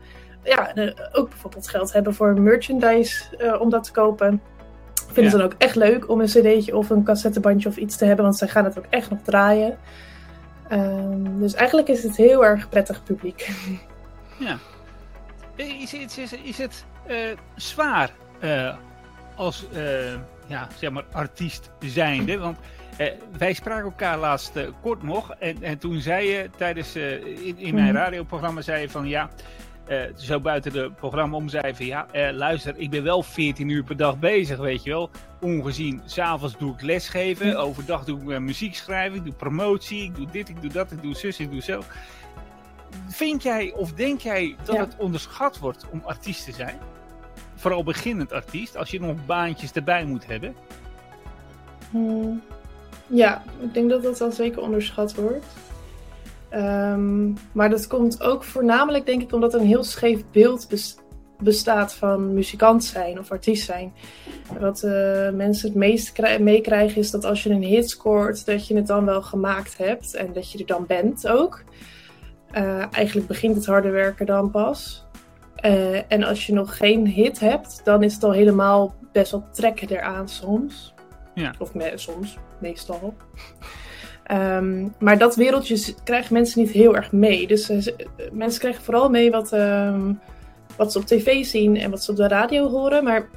ja, 0.43 0.75
eh, 0.75 0.91
ook 1.13 1.29
bijvoorbeeld 1.29 1.69
geld 1.69 1.93
hebben 1.93 2.15
voor 2.15 2.41
merchandise 2.41 3.37
eh, 3.37 3.61
om 3.61 3.71
dat 3.71 3.85
te 3.85 3.93
kopen. 3.93 4.41
Ik 4.95 5.03
vind 5.13 5.17
Ja. 5.17 5.23
het 5.23 5.33
dan 5.33 5.43
ook 5.43 5.55
echt 5.59 5.77
leuk 5.77 6.09
om 6.09 6.21
een 6.21 6.27
cd'tje 6.27 6.77
of 6.77 6.91
een 6.91 7.05
cassettebandje 7.05 7.69
of 7.69 7.77
iets 7.77 7.97
te 7.97 8.05
hebben, 8.05 8.25
want 8.25 8.37
zij 8.37 8.49
gaan 8.49 8.65
het 8.65 8.79
ook 8.79 8.87
echt 8.91 9.11
nog 9.11 9.19
draaien. 9.23 9.79
Ehm, 10.69 11.39
dus 11.39 11.55
eigenlijk 11.55 11.89
is 11.89 12.03
het 12.03 12.17
heel 12.17 12.45
erg 12.45 12.69
prettig 12.69 13.03
publiek. 13.05 13.51
Ja. 14.39 14.57
Is, 15.57 15.95
is, 15.95 16.19
is, 16.19 16.33
is 16.33 16.59
het 16.59 16.85
eh, 17.07 17.17
zwaar 17.57 18.11
eh, 18.41 18.75
als 19.37 19.65
eh, 19.73 20.13
ja, 20.47 20.69
zeg 20.79 20.91
maar 20.91 21.05
artiest 21.13 21.71
zijnde? 21.81 22.39
Want 22.39 22.59
eh, 22.97 23.07
wij 23.39 23.53
spraken 23.53 23.85
elkaar 23.85 24.19
laatst 24.19 24.57
eh, 24.57 24.67
kort 24.83 25.03
nog. 25.03 25.31
En, 25.39 25.63
en 25.63 25.79
toen 25.79 26.01
zei 26.01 26.29
je 26.29 26.51
tijdens 26.57 26.95
eh, 26.95 27.13
in, 27.47 27.59
in 27.59 27.75
mijn 27.75 27.87
Mhm. 27.87 27.97
radioprogramma 27.97 28.61
zei 28.61 28.81
je 28.81 28.91
van 28.91 29.07
ja. 29.09 29.31
eh, 29.87 30.01
zo 30.17 30.41
buiten 30.41 30.73
het 30.83 30.97
programma 30.97 31.37
om 31.37 31.49
zei 31.49 31.75
van 31.75 31.87
ja, 31.87 32.07
eh, 32.13 32.33
luister, 32.33 32.75
ik 32.77 32.91
ben 32.91 33.03
wel 33.03 33.23
14 33.23 33.69
uur 33.69 33.83
per 33.85 33.97
dag 33.97 34.19
bezig, 34.19 34.59
weet 34.59 34.83
je 34.83 34.91
wel. 34.91 35.11
Ongezien, 35.41 36.01
s'avonds 36.05 36.59
doe 36.59 36.75
ik 36.75 36.83
lesgeven, 36.83 37.47
Ja. 37.47 37.55
overdag 37.55 38.05
doe 38.05 38.21
ik 38.23 38.31
eh, 38.31 38.39
muziek 38.39 38.75
schrijven, 38.75 39.19
ik 39.19 39.25
doe 39.25 39.33
promotie, 39.35 40.03
ik 40.03 40.15
doe 40.17 40.27
dit, 40.31 40.49
ik 40.49 40.61
doe 40.61 40.71
dat, 40.73 40.93
ik 40.93 41.03
doe 41.03 41.15
zus, 41.17 41.39
ik 41.41 41.51
doe 41.51 41.63
zo. 41.63 41.83
Vind 43.09 43.43
jij 43.43 43.73
of 43.77 43.93
denk 43.93 44.21
jij 44.21 44.57
dat 44.65 44.75
Ja. 44.75 44.81
het 44.81 44.95
onderschat 44.99 45.59
wordt 45.59 45.87
om 45.93 46.03
artiest 46.05 46.45
te 46.45 46.53
zijn? 46.53 46.79
Vooral 47.55 47.85
beginnend 47.85 48.33
artiest, 48.33 48.77
als 48.77 48.91
je 48.91 49.01
nog 49.01 49.27
baantjes 49.27 49.73
erbij 49.73 50.05
moet 50.05 50.27
hebben. 50.27 50.55
Hmm. 51.91 52.43
Ja, 53.07 53.43
ik 53.61 53.75
denk 53.75 53.91
dat 53.91 54.03
dat 54.03 54.19
wel 54.19 54.33
zeker 54.33 54.63
onderschat 54.63 55.15
wordt. 55.15 55.47
Ehm, 56.49 57.31
maar 57.53 57.71
dat 57.71 57.87
komt 57.87 58.23
ook 58.23 58.45
voornamelijk, 58.45 59.07
denk 59.07 59.23
ik, 59.23 59.33
omdat 59.33 59.55
er 59.55 59.61
een 59.61 59.67
heel 59.67 59.85
scheef 59.85 60.21
beeld 60.33 60.69
bes- 60.69 60.97
bestaat 61.39 61.95
van 61.95 62.35
muzikant 62.35 62.85
zijn 62.85 63.19
of 63.19 63.31
artiest 63.31 63.65
zijn. 63.65 63.93
Wat 64.61 64.83
eh, 64.83 65.31
mensen 65.31 65.69
het 65.69 65.77
meest 65.79 66.13
krij- 66.13 66.39
meekrijgen 66.39 66.97
is 67.01 67.11
dat 67.11 67.25
als 67.25 67.43
je 67.43 67.51
een 67.51 67.63
hit 67.63 67.91
scoort, 67.91 68.47
dat 68.47 68.67
je 68.67 68.77
het 68.77 68.87
dan 68.87 69.05
wel 69.05 69.23
gemaakt 69.23 69.79
hebt 69.79 70.15
en 70.15 70.33
dat 70.33 70.53
je 70.53 70.59
er 70.59 70.67
dan 70.67 70.87
bent 70.87 71.29
ook. 71.29 71.63
Eh, 72.53 72.85
eigenlijk 72.93 73.27
begint 73.27 73.57
het 73.57 73.67
harde 73.67 73.91
werken 73.91 74.27
dan 74.27 74.51
pas. 74.51 75.05
Eh, 75.55 76.13
en 76.13 76.23
als 76.23 76.47
je 76.47 76.53
nog 76.53 76.77
geen 76.77 77.07
hit 77.07 77.41
hebt, 77.41 77.81
dan 77.85 78.03
is 78.03 78.15
het 78.15 78.25
al 78.25 78.33
helemaal 78.33 78.95
best 79.13 79.31
wel 79.31 79.45
trekken 79.53 79.89
eraan 79.89 80.29
soms. 80.29 80.95
Ja. 81.35 81.55
Of 81.59 81.75
me- 81.75 81.93
soms, 81.95 82.39
meestal. 82.59 83.15
Ehm, 84.23 84.89
maar 84.99 85.19
dat 85.19 85.37
wereldje 85.37 85.95
krijgen 86.05 86.33
mensen 86.33 86.61
niet 86.61 86.71
heel 86.71 86.97
erg 86.97 87.13
mee. 87.13 87.47
Dus 87.47 87.69
eh, 87.69 87.95
mensen 88.33 88.61
krijgen 88.61 88.83
vooral 88.83 89.11
mee 89.11 89.31
wat, 89.31 89.53
ehm, 89.53 90.13
wat 90.77 90.93
ze 90.93 90.99
op 90.99 91.07
tv 91.07 91.45
zien 91.45 91.77
en 91.77 91.91
wat 91.91 92.03
ze 92.05 92.11
op 92.11 92.17
de 92.17 92.29
radio 92.29 92.69
horen. 92.69 93.05
Maar 93.05 93.29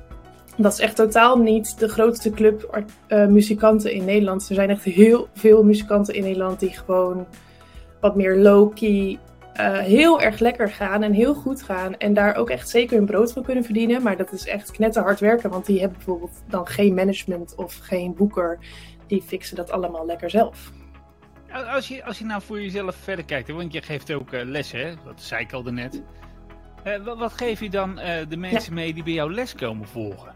dat 0.58 0.74
is 0.74 0.80
echt 0.80 0.96
totaal 0.96 1.38
niet 1.38 1.80
de 1.80 1.90
grootste 1.90 2.30
club 2.30 2.84
muzikanten 3.30 3.92
in 3.92 4.06
Nederland. 4.06 4.50
Er 4.50 4.56
zijn 4.56 4.70
echt 4.70 4.84
heel 4.84 5.28
veel 5.34 5.64
muzikanten 5.64 6.14
in 6.14 6.24
Nederland 6.24 6.60
die 6.60 6.70
gewoon 6.72 7.26
wat 8.06 8.16
meer 8.16 8.38
low-key 8.38 9.20
eh, 9.54 9.78
heel 9.78 10.22
erg 10.22 10.40
lekker 10.40 10.70
gaan 10.70 11.04
en 11.04 11.14
heel 11.14 11.34
goed 11.34 11.64
gaan. 11.64 11.98
En 11.98 12.14
daar 12.14 12.36
ook 12.36 12.50
echt 12.50 12.70
zeker 12.70 12.98
hun 12.98 13.06
brood 13.06 13.34
van 13.34 13.44
kunnen 13.44 13.64
verdienen. 13.64 14.04
Maar 14.04 14.18
dat 14.18 14.32
is 14.32 14.48
echt 14.48 14.72
knetterhard 14.72 15.20
werken. 15.20 15.50
Want 15.50 15.66
die 15.66 15.80
hebben 15.80 15.98
bijvoorbeeld 15.98 16.44
dan 16.48 16.68
geen 16.68 16.94
management 16.94 17.56
of 17.56 17.76
geen 17.76 18.14
boeker. 18.16 18.60
Die 19.08 19.22
fixen 19.22 19.56
dat 19.56 19.72
allemaal 19.72 20.06
lekker 20.06 20.30
zelf. 20.30 20.72
Als 21.74 21.88
je, 21.88 22.04
als 22.04 22.20
je 22.20 22.26
nou 22.26 22.42
voor 22.42 22.62
jezelf 22.62 22.96
verder 22.96 23.26
kijkt, 23.26 23.48
hè, 23.48 23.54
want 23.54 23.74
je 23.74 23.82
geeft 23.82 24.14
ook 24.14 24.32
eh, 24.32 24.46
lessen, 24.46 24.80
hè? 24.80 24.94
dat 25.06 25.22
zei 25.22 25.44
ik 25.44 25.54
al 25.54 25.64
daarnet. 25.64 26.02
Eh, 26.84 27.04
wat, 27.04 27.18
wat 27.18 27.34
geef 27.34 27.60
je 27.60 27.70
dan 27.70 27.96
de 28.30 28.38
mensen 28.38 28.74
mee 28.74 28.94
die 28.94 29.04
bij 29.04 29.14
jou 29.14 29.34
les 29.34 29.56
komen 29.56 29.88
volgen? 29.88 30.34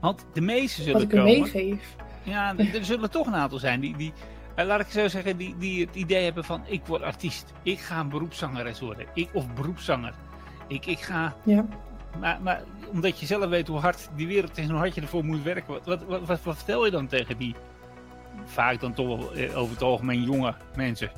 Want 0.00 0.26
de 0.32 0.40
meesten 0.40 0.84
zullen 0.84 1.00
Wat 1.00 1.12
ik 1.12 1.18
komen. 1.18 1.40
meegeef. 1.40 1.96
Ja, 2.22 2.54
er 2.56 2.84
zullen 2.84 3.10
toch 3.10 3.26
een 3.26 3.34
aantal 3.34 3.58
zijn 3.58 3.80
die, 3.80 3.96
die 3.96 4.12
eh, 4.60 4.66
laat 4.66 4.80
ik 4.80 4.86
zo 4.90 5.08
zeggen, 5.08 5.36
die, 5.36 5.54
die 5.58 5.86
het 5.86 5.94
idee 5.94 6.24
hebben 6.24 6.44
van 6.44 6.62
ik 6.66 6.86
word 6.86 7.02
artiest. 7.02 7.52
Ik 7.62 7.78
ga 7.78 8.00
een 8.00 8.08
beroepszangeres 8.08 8.80
worden. 8.80 9.06
Ik, 9.14 9.28
of 9.32 9.54
beroepszanger. 9.54 10.12
Ik, 10.68 10.86
ik 10.86 11.00
ga, 11.00 11.34
Ja. 11.42 11.64
maar, 12.20 12.38
maar 12.42 12.62
omdat 12.92 13.20
je 13.20 13.26
zelf 13.26 13.48
weet 13.48 13.68
hoe 13.68 13.78
hard 13.78 14.08
die 14.16 14.26
wereld 14.26 14.58
is 14.58 14.64
en 14.64 14.70
hoe 14.70 14.78
hard 14.78 14.94
je 14.94 15.00
ervoor 15.00 15.24
moet 15.24 15.42
werken. 15.42 15.72
Wat, 15.72 15.86
wat, 15.86 16.02
wat, 16.04 16.26
wat, 16.26 16.42
wat 16.42 16.56
vertel 16.56 16.84
je 16.84 16.90
dan 16.90 17.06
tegen 17.06 17.36
die 17.38 17.54
vaak 18.44 18.80
dan 18.80 18.92
toch 18.92 19.06
wel 19.06 19.32
eh, 19.32 19.58
over 19.58 19.72
het 19.72 19.82
algemeen 19.82 20.22
jonge 20.22 20.54
mensen? 20.76 21.10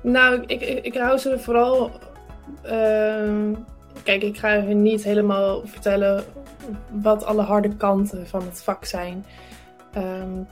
Nou, 0.00 0.42
ik, 0.46 0.60
ik, 0.60 0.84
ik 0.84 0.94
hou 0.96 1.18
ze 1.18 1.38
vooral. 1.38 1.90
ehm, 2.62 3.54
kijk, 4.02 4.22
ik 4.22 4.38
ga 4.38 4.60
hun 4.62 4.82
niet 4.82 5.04
helemaal 5.04 5.66
vertellen 5.66 6.24
wat 6.90 7.24
alle 7.24 7.42
harde 7.42 7.76
kanten 7.76 8.26
van 8.26 8.42
het 8.42 8.62
vak 8.62 8.84
zijn. 8.84 9.24
Ehm, 9.92 10.42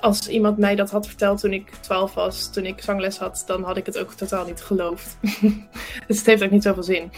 als 0.00 0.28
iemand 0.28 0.58
mij 0.58 0.74
dat 0.74 0.90
had 0.90 1.06
verteld 1.06 1.40
toen 1.40 1.52
ik 1.52 1.70
12 1.80 2.14
was, 2.14 2.52
toen 2.52 2.66
ik 2.66 2.80
zangles 2.80 3.18
had, 3.18 3.42
dan 3.46 3.62
had 3.62 3.76
ik 3.76 3.86
het 3.86 3.98
ook 3.98 4.12
totaal 4.12 4.44
niet 4.44 4.60
geloofd. 4.60 5.18
dus 6.06 6.18
het 6.18 6.26
heeft 6.26 6.42
ook 6.42 6.50
niet 6.50 6.62
zoveel 6.62 6.82
zin. 6.82 7.10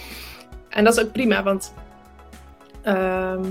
En 0.68 0.84
dat 0.84 0.96
is 0.96 1.04
ook 1.04 1.12
prima, 1.12 1.42
want 1.42 1.74
ehm, 2.82 3.44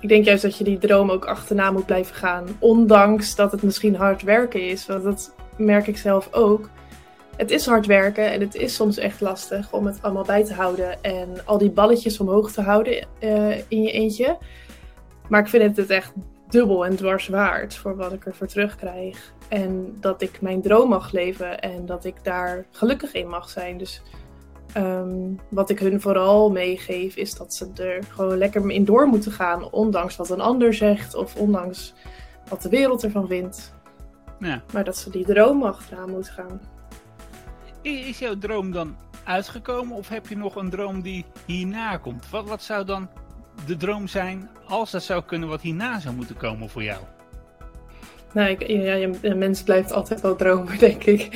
ik 0.00 0.08
denk 0.08 0.24
juist 0.24 0.42
dat 0.42 0.58
je 0.58 0.64
die 0.64 0.78
droom 0.78 1.10
ook 1.10 1.24
achterna 1.24 1.70
moet 1.70 1.86
blijven 1.86 2.14
gaan. 2.14 2.46
Ondanks 2.58 3.34
dat 3.34 3.52
het 3.52 3.62
misschien 3.62 3.96
hard 3.96 4.22
werken 4.22 4.68
is. 4.68 4.86
Want 4.86 5.02
dat 5.02 5.34
merk 5.56 5.86
ik 5.86 5.96
zelf 5.96 6.28
ook. 6.32 6.68
Het 7.36 7.50
is 7.50 7.66
hard 7.66 7.86
werken 7.86 8.30
en 8.30 8.40
het 8.40 8.54
is 8.54 8.74
soms 8.74 8.96
echt 8.96 9.20
lastig 9.20 9.72
om 9.72 9.86
het 9.86 10.02
allemaal 10.02 10.24
bij 10.24 10.44
te 10.44 10.54
houden. 10.54 11.02
En 11.02 11.28
al 11.44 11.58
die 11.58 11.70
balletjes 11.70 12.20
omhoog 12.20 12.52
te 12.52 12.62
houden 12.62 13.06
eh, 13.18 13.58
in 13.58 13.82
je 13.82 13.90
eentje. 13.90 14.38
Maar 15.28 15.40
ik 15.40 15.48
vind 15.48 15.76
het 15.76 15.90
echt 15.90 16.12
dubbel 16.48 16.86
en 16.86 16.96
dwars 16.96 17.28
waard 17.28 17.74
voor 17.74 17.96
wat 17.96 18.12
ik 18.12 18.24
ervoor 18.24 18.46
terugkrijg. 18.46 19.32
En 19.48 19.96
dat 20.00 20.22
ik 20.22 20.40
mijn 20.40 20.62
droom 20.62 20.88
mag 20.88 21.12
leven 21.12 21.60
en 21.60 21.86
dat 21.86 22.04
ik 22.04 22.24
daar 22.24 22.66
gelukkig 22.70 23.12
in 23.12 23.28
mag 23.28 23.48
zijn. 23.48 23.78
Dus 23.78 24.02
ehm, 24.72 25.34
wat 25.48 25.70
ik 25.70 25.78
hun 25.78 26.00
vooral 26.00 26.50
meegeef 26.50 27.16
is 27.16 27.34
dat 27.34 27.54
ze 27.54 27.70
er 27.74 28.02
gewoon 28.04 28.38
lekker 28.38 28.70
in 28.70 28.84
door 28.84 29.06
moeten 29.06 29.32
gaan. 29.32 29.70
Ondanks 29.70 30.16
wat 30.16 30.30
een 30.30 30.40
ander 30.40 30.74
zegt 30.74 31.14
of 31.14 31.36
ondanks 31.36 31.94
wat 32.48 32.62
de 32.62 32.68
wereld 32.68 33.04
ervan 33.04 33.26
vindt. 33.26 33.74
Ja. 34.38 34.62
Maar 34.72 34.84
dat 34.84 34.96
ze 34.96 35.10
die 35.10 35.24
droom 35.24 35.62
achteraan 35.62 36.10
moeten 36.10 36.32
gaan. 36.32 36.60
Is 37.82 38.18
jouw 38.18 38.38
droom 38.38 38.72
dan 38.72 38.96
uitgekomen 39.24 39.96
of 39.96 40.08
heb 40.08 40.26
je 40.26 40.36
nog 40.36 40.56
een 40.56 40.70
droom 40.70 41.02
die 41.02 41.24
hierna 41.46 41.96
komt? 41.96 42.30
Wat, 42.30 42.48
wat 42.48 42.62
zou 42.62 42.84
dan 42.84 43.08
de 43.66 43.76
droom 43.76 44.08
zijn 44.08 44.48
als 44.68 44.90
dat 44.90 45.02
zou 45.02 45.22
kunnen 45.26 45.48
wat 45.48 45.60
hierna 45.60 46.00
zou 46.00 46.14
moeten 46.14 46.36
komen 46.36 46.68
voor 46.68 46.82
jou? 46.82 47.00
Nou, 48.32 48.50
ik, 48.50 48.66
ja, 48.66 49.08
een 49.22 49.38
mens 49.38 49.62
blijft 49.62 49.92
altijd 49.92 50.20
wel 50.20 50.36
dromen, 50.36 50.78
denk 50.88 51.04
ik. 51.04 51.28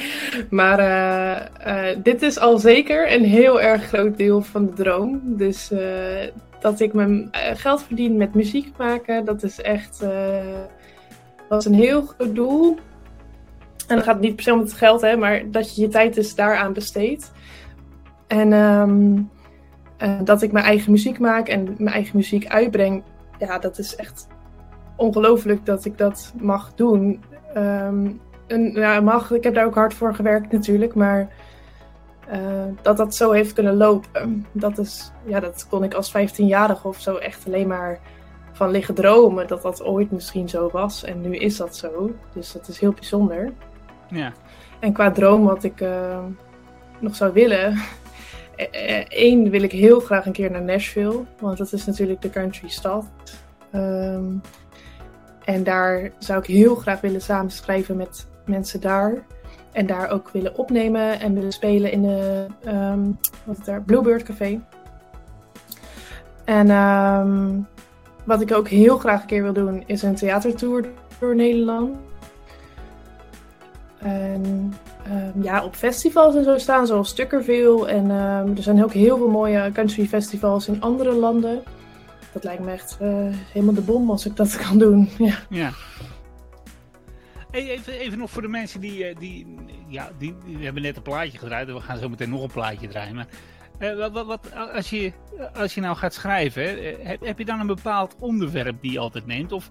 Maar 0.50 0.78
eh, 0.78 1.90
eh, 1.90 1.98
dit 2.02 2.22
is 2.22 2.38
al 2.38 2.58
zeker 2.58 3.12
een 3.12 3.24
heel 3.24 3.60
erg 3.60 3.84
groot 3.84 4.16
deel 4.16 4.42
van 4.42 4.66
de 4.66 4.72
droom. 4.72 5.20
Dus 5.24 5.70
eh, 5.70 6.28
dat 6.62 6.80
ik 6.80 6.92
mijn 6.92 7.28
geld 7.54 7.82
verdien 7.82 8.16
met 8.16 8.34
muziek 8.34 8.76
maken, 8.76 9.24
dat 9.24 9.42
is 9.42 9.60
echt 9.60 10.02
eh, 10.02 10.60
was 11.48 11.64
een 11.64 11.74
heel 11.74 12.02
groot 12.02 12.34
doel. 12.34 12.78
En 13.88 13.96
dan 13.96 14.02
gaat 14.04 14.20
niet 14.20 14.34
per 14.34 14.44
se 14.44 14.52
om 14.52 14.58
het 14.60 14.72
geld, 14.72 15.00
hè, 15.00 15.16
maar 15.16 15.50
dat 15.50 15.74
je 15.74 15.80
je 15.80 15.88
tijd 15.88 16.14
dus 16.14 16.34
daaraan 16.34 16.72
besteedt. 16.72 17.32
En 18.26 18.52
ehm, 18.52 19.20
eh, 20.02 20.10
dat 20.24 20.42
ik 20.42 20.52
mijn 20.52 20.64
eigen 20.64 20.90
muziek 20.90 21.18
maak 21.18 21.48
en 21.48 21.74
mijn 21.78 21.94
eigen 21.94 22.16
muziek 22.16 22.46
uitbreng, 22.46 23.02
ja, 23.38 23.58
dat 23.58 23.78
is 23.78 23.96
echt 23.96 24.28
ongelooflijk 24.96 25.66
dat 25.66 25.84
ik 25.84 25.98
dat 25.98 26.32
mag 26.40 26.74
doen. 26.74 27.22
Ehm, 27.54 28.10
en, 28.46 28.72
ja, 28.72 29.00
mag, 29.00 29.30
ik 29.30 29.44
heb 29.44 29.54
daar 29.54 29.66
ook 29.66 29.74
hard 29.74 29.94
voor 29.94 30.14
gewerkt 30.14 30.52
natuurlijk, 30.52 30.94
maar 30.94 31.28
eh, 32.28 32.40
dat 32.82 32.96
dat 32.96 33.14
zo 33.14 33.30
heeft 33.30 33.52
kunnen 33.52 33.76
lopen, 33.76 34.46
dat, 34.52 34.78
is, 34.78 35.12
ja, 35.24 35.40
dat 35.40 35.66
kon 35.68 35.84
ik 35.84 35.94
als 35.94 36.12
15-jarige 36.16 36.88
of 36.88 37.00
zo 37.00 37.16
echt 37.16 37.46
alleen 37.46 37.68
maar 37.68 37.98
van 38.52 38.70
liggen 38.70 38.94
dromen 38.94 39.46
dat 39.46 39.62
dat 39.62 39.82
ooit 39.82 40.10
misschien 40.10 40.48
zo 40.48 40.68
was. 40.72 41.04
En 41.04 41.20
nu 41.20 41.36
is 41.36 41.56
dat 41.56 41.76
zo, 41.76 42.10
dus 42.34 42.52
dat 42.52 42.68
is 42.68 42.78
heel 42.78 42.92
bijzonder. 42.92 43.52
Ja, 44.08 44.32
En 44.80 44.92
qua 44.92 45.10
droom 45.10 45.44
wat 45.44 45.64
ik 45.64 45.80
eh, 45.80 46.24
nog 46.98 47.16
zou 47.16 47.32
willen. 47.32 47.78
Eén 49.08 49.50
wil 49.50 49.62
ik 49.62 49.72
heel 49.72 50.00
graag 50.00 50.26
een 50.26 50.32
keer 50.32 50.50
naar 50.50 50.62
Nashville. 50.62 51.24
Want 51.40 51.58
dat 51.58 51.72
is 51.72 51.84
natuurlijk 51.84 52.22
de 52.22 52.30
country 52.30 52.68
stad. 52.68 53.04
Ehm, 53.70 54.24
en 55.44 55.64
daar 55.64 56.10
zou 56.18 56.38
ik 56.38 56.46
heel 56.46 56.74
graag 56.74 57.00
willen 57.00 57.22
samenschrijven 57.22 57.96
met 57.96 58.26
mensen 58.46 58.80
daar. 58.80 59.14
En 59.72 59.86
daar 59.86 60.10
ook 60.10 60.28
willen 60.32 60.56
opnemen 60.58 61.20
en 61.20 61.34
willen 61.34 61.52
spelen 61.52 61.92
in 61.92 62.02
de 62.02 62.46
ehm, 62.64 63.10
wat 63.44 63.64
daar? 63.64 63.82
Bluebird 63.82 64.22
Café. 64.22 64.60
En 66.44 66.70
ehm, 66.70 67.60
wat 68.24 68.40
ik 68.40 68.52
ook 68.52 68.68
heel 68.68 68.98
graag 68.98 69.20
een 69.20 69.26
keer 69.26 69.42
wil 69.42 69.52
doen, 69.52 69.82
is 69.86 70.02
een 70.02 70.14
theatertour 70.14 70.84
door 71.18 71.34
Nederland. 71.34 71.96
En 74.02 74.74
ehm, 75.04 75.42
ja, 75.42 75.64
op 75.64 75.74
festivals 75.74 76.34
en 76.34 76.44
zo 76.44 76.58
staan, 76.58 76.86
zoals 76.86 77.08
Stukkerville. 77.08 77.88
En 77.88 78.10
ehm, 78.10 78.56
er 78.56 78.62
zijn 78.62 78.84
ook 78.84 78.92
heel 78.92 79.16
veel 79.16 79.28
mooie 79.28 79.70
country 79.72 80.06
festivals 80.06 80.68
in 80.68 80.80
andere 80.80 81.12
landen. 81.12 81.62
Dat 82.32 82.44
lijkt 82.44 82.62
me 82.62 82.70
echt 82.70 82.96
eh, 83.00 83.26
helemaal 83.52 83.74
de 83.74 83.80
bom 83.80 84.10
als 84.10 84.26
ik 84.26 84.36
dat 84.36 84.56
kan 84.66 84.78
doen. 84.78 85.08
Ja. 85.18 85.38
Ja. 85.48 85.70
Even, 87.50 87.92
even 87.92 88.18
nog 88.18 88.30
voor 88.30 88.42
de 88.42 88.48
mensen 88.48 88.80
die, 88.80 89.04
eh, 89.04 89.18
die, 89.18 89.54
ja, 89.88 90.10
die, 90.18 90.34
die 90.46 90.64
hebben 90.64 90.82
net 90.82 90.96
een 90.96 91.02
plaatje 91.02 91.38
gedraaid 91.38 91.66
we 91.66 91.80
gaan 91.80 91.98
zo 91.98 92.08
meteen 92.08 92.30
nog 92.30 92.42
een 92.42 92.52
plaatje 92.52 92.88
draaien. 92.88 93.14
Maar 93.14 93.26
eh, 93.78 94.10
wat, 94.12 94.26
wat, 94.26 94.48
als, 94.74 94.90
je, 94.90 95.12
als 95.54 95.74
je 95.74 95.80
nou 95.80 95.96
gaat 95.96 96.14
schrijven, 96.14 96.62
heb, 97.06 97.20
heb 97.20 97.38
je 97.38 97.44
dan 97.44 97.60
een 97.60 97.66
bepaald 97.66 98.16
onderwerp 98.18 98.80
die 98.80 98.92
je 98.92 98.98
altijd 98.98 99.26
neemt? 99.26 99.52
Of 99.52 99.70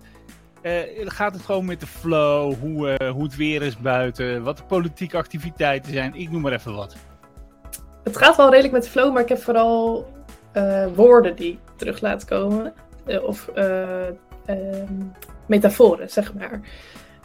eh, 0.61 0.81
gaat 1.05 1.33
het 1.33 1.41
gewoon 1.41 1.65
met 1.65 1.79
de 1.79 1.87
flow, 1.87 2.53
hoe, 2.59 2.89
eh, 2.89 3.11
hoe 3.11 3.23
het 3.23 3.35
weer 3.35 3.61
is 3.61 3.77
buiten, 3.77 4.43
wat 4.43 4.57
de 4.57 4.63
politieke 4.63 5.17
activiteiten 5.17 5.93
zijn? 5.93 6.15
Ik 6.15 6.31
noem 6.31 6.41
maar 6.41 6.53
even 6.53 6.75
wat. 6.75 6.95
Het 8.03 8.17
gaat 8.17 8.37
wel 8.37 8.49
redelijk 8.49 8.73
met 8.73 8.83
de 8.83 8.89
flow, 8.89 9.13
maar 9.13 9.21
ik 9.21 9.29
heb 9.29 9.41
vooral 9.41 10.07
eh, 10.51 10.85
woorden 10.95 11.35
die 11.35 11.59
terug 11.75 12.01
laat 12.01 12.25
komen. 12.25 12.73
Of 13.23 13.47
eh, 13.47 14.07
ehm, 14.45 14.93
metaforen, 15.45 16.09
zeg 16.09 16.33
maar. 16.33 16.61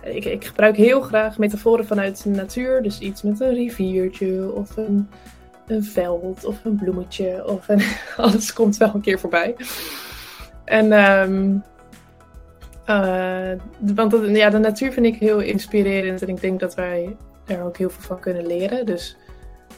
Ik, 0.02 0.24
ik 0.24 0.44
gebruik 0.44 0.76
heel 0.76 1.00
graag 1.00 1.38
metaforen 1.38 1.86
vanuit 1.86 2.22
de 2.22 2.30
natuur. 2.30 2.82
Dus 2.82 2.98
iets 2.98 3.22
met 3.22 3.40
een 3.40 3.54
riviertje 3.54 4.52
of 4.52 4.76
een, 4.76 5.08
een 5.66 5.84
veld 5.84 6.44
of 6.44 6.64
een 6.64 6.76
bloemetje. 6.76 7.46
Of 7.46 7.68
een, 7.68 7.82
alles 8.16 8.52
komt 8.52 8.76
wel 8.76 8.90
een 8.94 9.00
keer 9.00 9.18
voorbij. 9.18 9.56
En 10.64 10.92
ehm, 10.92 11.58
eh, 12.86 13.50
want 13.94 14.10
dat- 14.10 14.28
ja, 14.28 14.50
de 14.50 14.58
natuur 14.58 14.92
vind 14.92 15.06
ik 15.06 15.16
heel 15.16 15.40
inspirerend. 15.40 16.22
En 16.22 16.28
ik 16.28 16.40
denk 16.40 16.60
dat 16.60 16.74
wij 16.74 17.16
er 17.46 17.62
ook 17.62 17.76
heel 17.76 17.90
veel 17.90 18.02
van 18.02 18.20
kunnen 18.20 18.46
leren. 18.46 18.86
Dus 18.86 19.16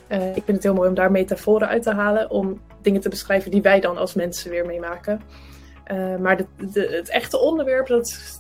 eh, 0.07 0.27
ik 0.29 0.43
vind 0.45 0.47
het 0.57 0.63
heel 0.63 0.75
mooi 0.75 0.89
om 0.89 0.95
daar 0.95 1.11
metaforen 1.11 1.69
uit 1.69 1.83
te 1.83 1.93
halen. 1.93 2.31
Om 2.31 2.61
dingen 2.83 3.01
te 3.01 3.09
beschrijven 3.09 3.51
die 3.51 3.63
wij 3.63 3.81
dan 3.81 3.97
als 3.99 4.15
mensen 4.15 4.51
weer 4.51 4.67
meemaken. 4.67 5.21
Eh, 5.85 6.17
maar 6.17 6.37
de, 6.37 6.47
het 6.91 7.09
echte 7.09 7.39
onderwerp, 7.39 7.87
dat, 7.87 8.39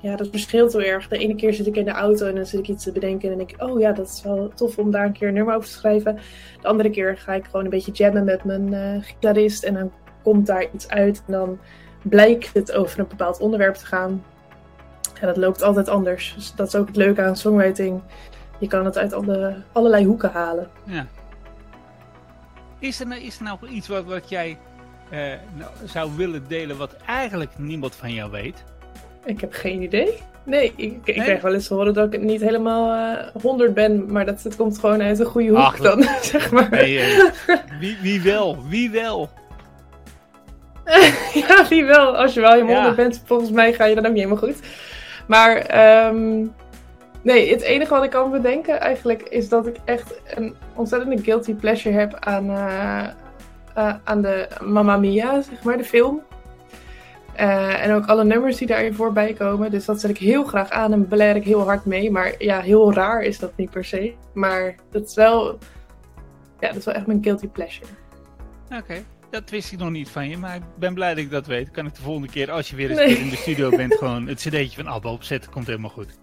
ja, 0.00 0.16
dat 0.16 0.28
verschilt 0.30 0.72
heel 0.72 0.82
erg. 0.82 1.08
De 1.08 1.18
ene 1.18 1.34
keer 1.34 1.54
zit 1.54 1.66
ik 1.66 1.76
in 1.76 1.84
de 1.84 1.90
auto 1.90 2.26
en 2.26 2.34
dan 2.34 2.46
zit 2.46 2.60
ik 2.60 2.68
iets 2.68 2.84
te 2.84 2.92
bedenken. 2.92 3.30
En 3.30 3.36
denk 3.36 3.50
ik, 3.50 3.62
oh 3.62 3.80
ja, 3.80 3.92
dat 3.92 4.06
is 4.06 4.22
wel 4.22 4.52
tof 4.54 4.78
om 4.78 4.90
daar 4.90 5.04
een 5.04 5.12
keer 5.12 5.28
een 5.28 5.34
nummer 5.34 5.54
over 5.54 5.68
te 5.68 5.74
schrijven. 5.74 6.18
De 6.60 6.68
andere 6.68 6.90
keer 6.90 7.16
ga 7.16 7.34
ik 7.34 7.44
gewoon 7.44 7.64
een 7.64 7.70
beetje 7.70 7.92
jammen 7.92 8.24
met 8.24 8.44
mijn 8.44 9.02
gitarist. 9.02 9.64
En 9.64 9.74
dan 9.74 9.92
komt 10.22 10.46
daar 10.46 10.66
iets 10.74 10.88
uit. 10.88 11.22
En 11.26 11.32
dan 11.32 11.58
blijkt 12.02 12.54
het 12.54 12.72
over 12.72 12.98
een 12.98 13.06
bepaald 13.08 13.38
onderwerp 13.40 13.74
te 13.74 13.86
gaan. 13.86 14.24
Ja, 15.20 15.26
dat 15.26 15.36
loopt 15.36 15.62
altijd 15.62 15.88
anders. 15.88 16.32
Dus 16.36 16.54
dat 16.54 16.66
is 16.66 16.74
ook 16.74 16.86
het 16.86 16.96
leuke 16.96 17.22
aan 17.22 17.36
songwriting. 17.36 18.00
Je 18.58 18.66
kan 18.66 18.84
het 18.84 18.98
uit 18.98 19.12
alle, 19.12 19.56
allerlei 19.72 20.04
hoeken 20.06 20.30
halen. 20.30 20.68
Ja. 20.84 21.06
Is 22.78 23.00
er, 23.00 23.06
nou- 23.06 23.20
is 23.20 23.36
er 23.38 23.42
nou 23.44 23.58
iets 23.68 23.88
wat, 23.88 24.04
wat 24.04 24.28
jij 24.28 24.58
eh, 25.10 25.18
nou, 25.54 25.70
zou 25.84 26.10
willen 26.16 26.44
delen 26.48 26.76
wat 26.76 26.96
eigenlijk 27.06 27.50
niemand 27.58 27.94
van 27.94 28.12
jou 28.12 28.30
weet? 28.30 28.64
Ik 29.24 29.40
heb 29.40 29.52
geen 29.52 29.82
idee. 29.82 30.18
Nee, 30.44 30.72
ik, 30.76 30.92
ik 31.04 31.16
Nee? 31.16 31.24
krijg 31.24 31.40
wel 31.42 31.54
eens 31.54 31.66
te 31.66 31.74
horen 31.74 31.94
dat 31.94 32.12
ik 32.14 32.20
niet 32.20 32.40
helemaal 32.40 33.16
100 33.42 33.74
ben, 33.74 34.12
maar 34.12 34.26
dat 34.26 34.42
het 34.42 34.56
komt 34.56 34.78
gewoon 34.78 35.02
uit 35.02 35.18
een 35.18 35.26
goede 35.26 35.48
hoek 35.48 35.58
Ach, 35.58 35.76
dan, 35.76 36.02
zeg 36.22 36.50
maar. 36.50 36.70
Nee, 36.70 36.98
eh, 37.00 37.30
wie, 37.78 37.96
wie 38.02 38.22
wel? 38.22 38.62
Wie 38.68 38.90
wel? 38.90 39.30
ja, 41.48 41.68
wie 41.68 41.84
wel. 41.84 42.16
Als 42.16 42.34
je 42.34 42.40
wel 42.40 42.52
helemaal 42.52 42.74
Ja. 42.74 42.84
100 42.84 42.96
bent, 42.96 43.22
volgens 43.24 43.50
mij 43.50 43.72
ga 43.72 43.84
je 43.84 43.94
dan 43.94 44.06
ook 44.06 44.12
niet 44.12 44.22
helemaal 44.22 44.48
goed. 44.48 44.60
Maar 45.26 45.56
ehm, 45.56 46.46
nee, 47.22 47.50
het 47.50 47.60
enige 47.60 47.94
wat 47.94 48.04
ik 48.04 48.10
kan 48.10 48.30
bedenken 48.30 48.80
eigenlijk 48.80 49.22
is 49.22 49.48
dat 49.48 49.66
ik 49.66 49.76
echt 49.84 50.20
een 50.34 50.54
ontzettende 50.74 51.22
guilty 51.22 51.54
pleasure 51.54 51.94
heb 51.94 52.16
aan, 52.20 52.50
eh, 52.50 53.06
eh, 53.74 53.94
aan 54.04 54.22
de 54.22 54.48
Mamma 54.60 54.96
Mia, 54.96 55.42
zeg 55.42 55.62
maar, 55.62 55.76
de 55.76 55.84
film. 55.84 56.22
Eh, 57.34 57.84
en 57.84 57.92
ook 57.92 58.06
alle 58.06 58.24
nummers 58.24 58.56
die 58.56 58.66
daarin 58.66 58.94
voorbij 58.94 59.32
komen. 59.32 59.70
Dus 59.70 59.84
dat 59.84 60.00
zet 60.00 60.10
ik 60.10 60.18
heel 60.18 60.44
graag 60.44 60.70
aan 60.70 60.92
en 60.92 61.08
beleid 61.08 61.36
ik 61.36 61.44
heel 61.44 61.64
hard 61.64 61.84
mee. 61.84 62.10
Maar 62.10 62.34
ja, 62.38 62.60
heel 62.60 62.92
raar 62.92 63.22
is 63.22 63.38
dat 63.38 63.52
niet 63.56 63.70
per 63.70 63.84
se. 63.84 64.14
Maar 64.34 64.74
dat 64.90 65.02
is 65.02 65.14
wel, 65.14 65.58
ja, 66.60 66.68
dat 66.68 66.76
is 66.76 66.84
wel 66.84 66.94
echt 66.94 67.06
mijn 67.06 67.22
guilty 67.22 67.48
pleasure. 67.48 67.86
Oké, 68.78 68.94
dat 69.32 69.50
wist 69.50 69.72
ik 69.72 69.78
nog 69.78 69.90
niet 69.90 70.08
van 70.08 70.28
je, 70.28 70.36
maar 70.38 70.56
ik 70.56 70.62
ben 70.78 70.94
blij 70.94 71.08
dat 71.14 71.24
ik 71.24 71.30
dat 71.30 71.46
weet. 71.46 71.70
Kan 71.70 71.86
ik 71.86 71.94
de 71.94 72.02
volgende 72.02 72.28
keer, 72.28 72.50
als 72.50 72.70
je 72.70 72.76
weer 72.76 72.90
eens 72.90 72.98
Nee. 72.98 73.16
in 73.18 73.28
de 73.28 73.36
studio 73.36 73.70
bent, 73.76 73.94
gewoon 73.94 74.26
het 74.26 74.38
cd'tje 74.38 74.82
van 74.82 74.86
ABBA 74.86 75.10
opzetten. 75.10 75.50
Komt 75.50 75.66
helemaal 75.66 75.90
goed. 75.90 76.18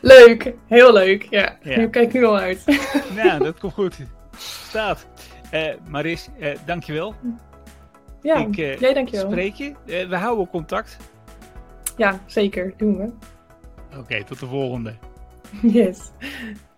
Leuk, 0.00 0.52
heel 0.66 0.92
leuk. 0.92 1.26
Ja, 1.30 1.56
Ja. 1.62 1.76
nu 1.78 1.88
kijk 1.90 2.06
ik 2.06 2.12
nu 2.12 2.24
al 2.24 2.38
uit. 2.38 2.64
Nou, 3.16 3.42
dat 3.44 3.58
komt 3.58 3.72
goed. 3.72 3.96
Staat. 4.38 5.06
Eh 5.50 5.74
Maris, 5.88 6.28
eh, 6.40 6.56
dankjewel. 6.66 7.14
Ja, 8.22 8.36
ik 8.36 8.56
eh, 8.58 8.78
jij 8.78 8.94
dankjewel. 8.94 9.30
spreek 9.30 9.54
je. 9.54 9.74
We 9.84 10.16
houden 10.16 10.48
contact. 10.48 10.96
Ja, 11.96 12.20
zeker. 12.26 12.72
Doen 12.76 12.96
we. 12.96 13.12
Oké, 13.98 14.24
tot 14.24 14.40
de 14.40 14.46
volgende. 14.46 14.94
Yes. 15.62 15.98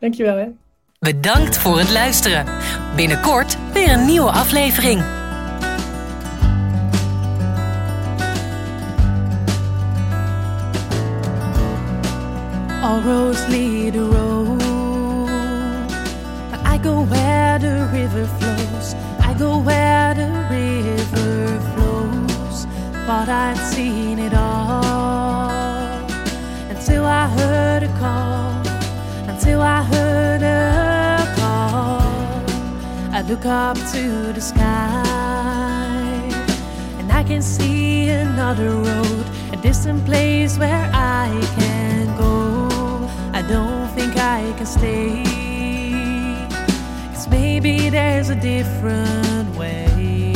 Dankjewel 0.01 0.37
hè. 0.37 0.47
Bedankt 0.99 1.59
voor 1.59 1.79
het 1.79 1.91
luisteren. 1.91 2.47
Binnenkort 2.97 3.73
weer 3.73 3.89
een 3.93 4.07
nieuwe 4.07 4.31
aflevering. 4.31 5.03
Roads 13.01 13.49
lead 13.49 13.97
a 13.97 14.05
road. 14.05 14.61
I 16.65 16.79
go 16.79 17.05
where 17.05 17.59
the 17.59 17.89
river 17.93 18.27
flows. 18.39 18.95
I 19.21 19.35
go 19.39 19.59
where 19.59 20.15
the 20.15 20.31
river 20.51 21.61
flows. 21.73 22.67
Thought 23.07 23.29
I'd 23.29 23.57
seen 23.57 24.19
it 24.19 24.35
all 24.35 25.51
until 26.69 27.05
I 27.05 27.27
heard 27.29 27.83
a 27.85 27.93
call. 27.99 28.63
Until 29.29 29.63
I 29.63 29.83
heard 29.83 30.43
a 30.43 31.35
call. 31.39 32.03
I 33.13 33.23
look 33.23 33.47
up 33.47 33.77
to 33.93 34.33
the 34.33 34.41
sky 34.41 35.05
and 36.99 37.11
I 37.11 37.23
can 37.25 37.43
see 37.43 38.09
another 38.09 38.71
road, 38.71 39.25
a 39.53 39.57
distant 39.57 40.05
place 40.05 40.59
where 40.59 40.91
I 40.93 41.29
can 41.59 42.17
go. 42.19 42.50
Don't 43.51 43.89
think 43.97 44.17
I 44.17 44.55
can 44.57 44.65
stay, 44.65 45.25
'cause 47.13 47.27
maybe 47.29 47.91
there's 47.91 48.31
a 48.31 48.37
different 48.37 49.57
way. 49.57 50.30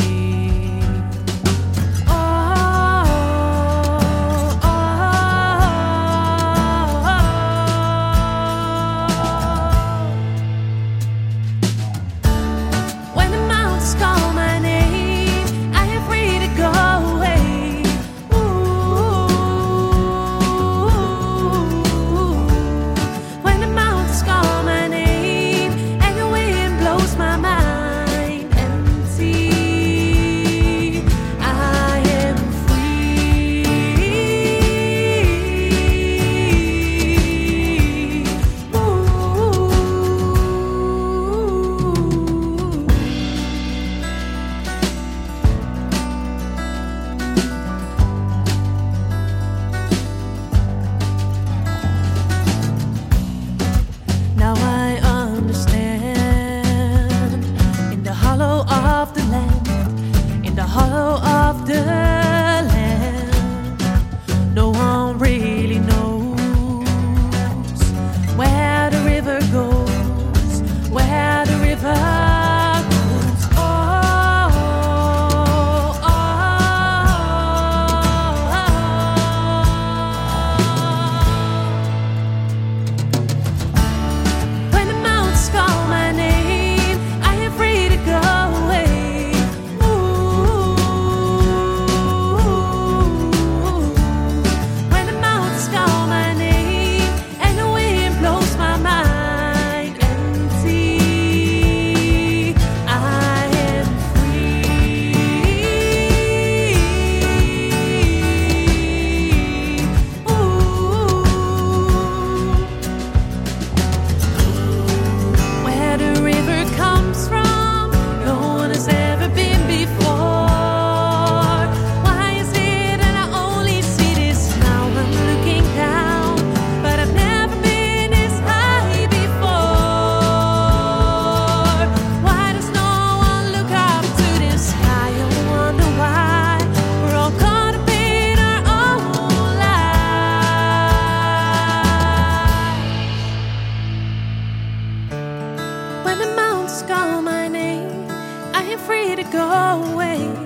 to 149.16 149.22
go 149.24 149.92
away. 149.92 150.43